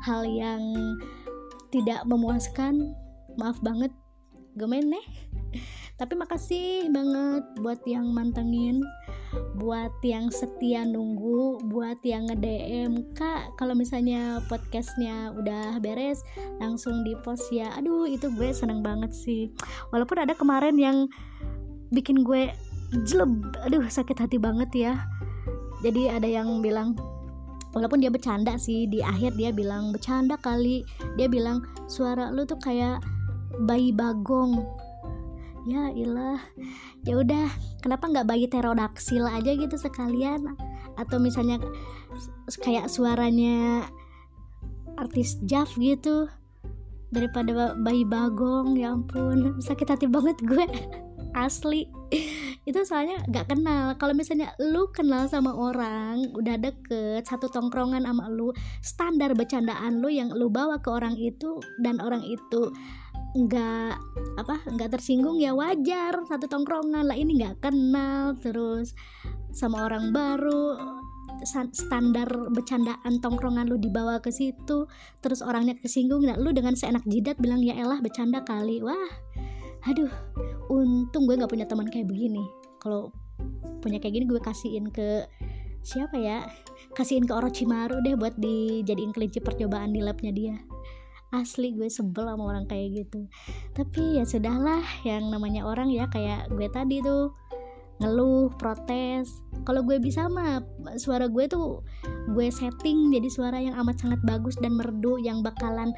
hal 0.09 0.25
yang 0.25 0.63
tidak 1.69 2.01
memuaskan. 2.09 2.97
Maaf 3.37 3.61
banget 3.61 3.93
gemen 4.57 4.93
nih. 4.93 5.07
Tapi 6.01 6.17
makasih 6.17 6.89
banget 6.89 7.45
buat 7.61 7.81
yang 7.85 8.11
mantengin 8.13 8.81
buat 9.57 9.93
yang 10.05 10.29
setia 10.29 10.85
nunggu 10.85 11.65
buat 11.73 11.97
yang 12.05 12.29
nge-DM 12.29 13.17
kak 13.17 13.57
kalau 13.57 13.73
misalnya 13.73 14.45
podcastnya 14.45 15.33
udah 15.33 15.81
beres 15.81 16.21
langsung 16.61 17.01
di 17.05 17.17
post 17.25 17.49
ya. 17.49 17.73
Aduh 17.81 18.05
itu 18.05 18.29
gue 18.33 18.53
seneng 18.53 18.85
banget 18.85 19.13
sih. 19.17 19.49
Walaupun 19.89 20.21
ada 20.21 20.37
kemarin 20.37 20.77
yang 20.77 21.09
bikin 21.93 22.25
gue 22.25 22.51
jeleb. 23.05 23.53
Aduh 23.65 23.85
sakit 23.85 24.17
hati 24.17 24.41
banget 24.41 24.71
ya. 24.73 24.95
Jadi 25.85 26.09
ada 26.09 26.27
yang 26.27 26.65
bilang 26.65 26.97
walaupun 27.73 28.01
dia 28.01 28.13
bercanda 28.13 28.57
sih 28.61 28.89
di 28.89 29.01
akhir 29.01 29.37
dia 29.37 29.53
bilang 29.53 29.93
bercanda 29.93 30.41
kali. 30.41 30.85
Dia 31.21 31.29
bilang 31.29 31.65
suara 31.89 32.33
lu 32.33 32.49
tuh 32.49 32.59
kayak 32.59 33.05
bayi 33.69 33.93
bagong. 33.93 34.65
Ya 35.69 35.93
ilah 35.93 36.41
ya 37.05 37.21
udah. 37.21 37.49
Kenapa 37.85 38.09
nggak 38.09 38.29
bayi 38.29 38.49
pterodaksil 38.49 39.29
aja 39.29 39.53
gitu 39.53 39.77
sekalian? 39.77 40.57
Atau 40.97 41.21
misalnya 41.21 41.61
kayak 42.61 42.89
suaranya 42.93 43.87
artis 45.01 45.41
Jav 45.49 45.73
gitu 45.81 46.29
daripada 47.13 47.77
bayi 47.77 48.05
bagong 48.09 48.77
ya 48.77 48.97
ampun. 48.97 49.61
Sakit 49.61 49.89
hati 49.89 50.07
banget 50.09 50.41
gue 50.41 50.65
asli. 51.35 51.89
Itu 52.69 52.85
soalnya 52.87 53.21
gak 53.29 53.53
kenal. 53.53 53.97
Kalau 53.99 54.15
misalnya 54.15 54.55
lu 54.61 54.89
kenal 54.95 55.27
sama 55.27 55.53
orang 55.53 56.31
udah 56.37 56.57
deket 56.61 57.27
satu 57.27 57.51
tongkrongan 57.51 58.07
sama 58.07 58.29
lu 58.31 58.55
standar 58.85 59.35
bercandaan 59.35 59.99
lu 59.99 60.13
yang 60.13 60.31
lu 60.31 60.53
bawa 60.53 60.79
ke 60.79 60.89
orang 60.93 61.19
itu 61.19 61.59
dan 61.83 61.99
orang 61.99 62.23
itu 62.23 62.71
nggak 63.33 63.97
apa 64.37 64.57
nggak 64.69 64.91
tersinggung 64.93 65.41
ya 65.41 65.57
wajar. 65.57 66.21
Satu 66.29 66.47
tongkrongan 66.47 67.09
lah 67.09 67.17
ini 67.17 67.41
nggak 67.41 67.65
kenal. 67.65 68.37
Terus 68.39 68.93
sama 69.53 69.89
orang 69.89 70.13
baru 70.13 70.77
standar 71.75 72.29
bercandaan 72.55 73.19
tongkrongan 73.19 73.67
lu 73.67 73.75
dibawa 73.75 74.23
ke 74.23 74.31
situ 74.31 74.87
terus 75.19 75.43
orangnya 75.43 75.75
kesinggung 75.75 76.23
nah 76.23 76.39
lu 76.39 76.55
dengan 76.55 76.79
seenak 76.79 77.03
jidat 77.03 77.35
bilang 77.43 77.65
ya 77.65 77.75
elah 77.75 77.99
bercanda 77.99 78.45
kali. 78.47 78.79
Wah 78.85 79.11
aduh 79.83 80.11
untung 80.71 81.27
gue 81.27 81.35
nggak 81.35 81.51
punya 81.51 81.67
teman 81.67 81.89
kayak 81.91 82.07
begini. 82.07 82.43
Kalau 82.79 83.11
punya 83.83 83.99
kayak 83.99 84.23
gini 84.23 84.25
gue 84.31 84.41
kasihin 84.43 84.89
ke 84.91 85.27
siapa 85.83 86.15
ya? 86.19 86.47
Kasihin 86.95 87.27
ke 87.27 87.33
Orochimaru 87.35 88.01
deh 88.07 88.15
buat 88.15 88.39
dijadiin 88.39 89.11
kelinci 89.11 89.43
percobaan 89.43 89.91
di 89.91 90.01
labnya 90.01 90.33
dia. 90.33 90.57
Asli 91.33 91.73
gue 91.73 91.89
sebel 91.89 92.29
sama 92.29 92.45
orang 92.45 92.69
kayak 92.69 93.05
gitu. 93.05 93.27
Tapi 93.73 94.21
ya 94.21 94.25
sudahlah 94.29 94.85
yang 95.03 95.33
namanya 95.33 95.65
orang 95.65 95.89
ya 95.89 96.07
kayak 96.13 96.53
gue 96.53 96.69
tadi 96.71 97.01
tuh. 97.01 97.33
Ngeluh 98.03 98.51
protes. 98.59 99.31
Kalau 99.63 99.87
gue 99.87 100.03
bisa 100.03 100.27
mah 100.27 100.61
suara 100.99 101.31
gue 101.31 101.47
tuh 101.47 101.87
gue 102.35 102.51
setting 102.51 103.15
jadi 103.15 103.29
suara 103.31 103.59
yang 103.63 103.79
amat 103.79 104.03
sangat 104.03 104.21
bagus 104.27 104.59
dan 104.59 104.75
merdu 104.75 105.23
yang 105.23 105.41
bakalan 105.41 105.95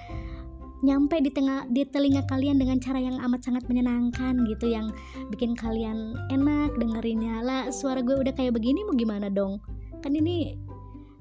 nyampe 0.85 1.16
di 1.25 1.33
tengah 1.33 1.64
di 1.73 1.88
telinga 1.88 2.29
kalian 2.29 2.61
dengan 2.61 2.77
cara 2.77 3.01
yang 3.01 3.16
amat 3.25 3.40
sangat 3.40 3.64
menyenangkan 3.66 4.44
gitu 4.44 4.68
yang 4.68 4.92
bikin 5.33 5.57
kalian 5.57 6.12
enak 6.29 6.77
dengerinnya 6.77 7.40
lah 7.40 7.73
suara 7.73 8.05
gue 8.05 8.12
udah 8.12 8.37
kayak 8.37 8.53
begini 8.53 8.85
mau 8.85 8.92
gimana 8.92 9.33
dong? 9.33 9.59
Kan 10.05 10.12
ini 10.12 10.61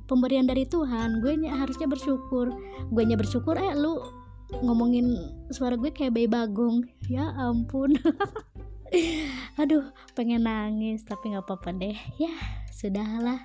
pemberian 0.05 0.45
dari 0.45 0.67
Tuhan. 0.67 1.23
Gue 1.23 1.39
harusnya 1.47 1.87
bersyukur. 1.87 2.51
Gue 2.91 3.03
nya 3.07 3.15
bersyukur 3.15 3.55
eh 3.55 3.71
lu 3.73 4.03
ngomongin 4.61 5.17
suara 5.49 5.79
gue 5.79 5.89
kayak 5.89 6.13
bayi 6.13 6.27
bagong. 6.27 6.83
Ya 7.07 7.31
ampun. 7.39 7.95
Aduh 9.61 9.89
pengen 10.13 10.45
nangis 10.45 11.01
tapi 11.07 11.33
nggak 11.33 11.47
apa-apa 11.47 11.71
deh. 11.73 11.97
Ya 12.19 12.35
sudahlah. 12.69 13.39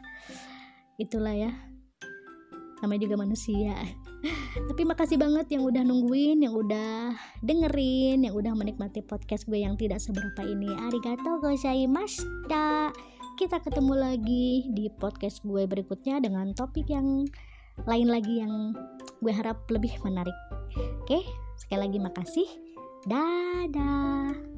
Itulah 0.99 1.33
ya. 1.33 1.53
Namanya 2.83 3.11
juga 3.11 3.17
manusia 3.19 3.75
tapi 4.69 4.83
makasih 4.83 5.19
banget 5.19 5.47
yang 5.55 5.63
udah 5.63 5.83
nungguin 5.87 6.43
yang 6.43 6.55
udah 6.55 7.15
dengerin 7.43 8.27
yang 8.27 8.35
udah 8.35 8.53
menikmati 8.55 9.03
podcast 9.03 9.47
gue 9.47 9.63
yang 9.63 9.79
tidak 9.79 10.03
seberapa 10.03 10.43
ini. 10.43 10.71
Arigato 10.91 11.39
gozaimashita 11.39 12.91
kita 13.39 13.63
ketemu 13.63 13.95
lagi 13.95 14.67
di 14.75 14.91
podcast 14.99 15.47
gue 15.47 15.63
berikutnya 15.71 16.19
dengan 16.19 16.51
topik 16.59 16.91
yang 16.91 17.23
lain 17.87 18.09
lagi 18.11 18.43
yang 18.43 18.75
gue 19.23 19.31
harap 19.31 19.63
lebih 19.71 19.95
menarik. 20.03 20.35
Oke 21.07 21.23
sekali 21.55 21.87
lagi 21.87 21.99
makasih. 22.03 22.49
Dadah 23.07 24.58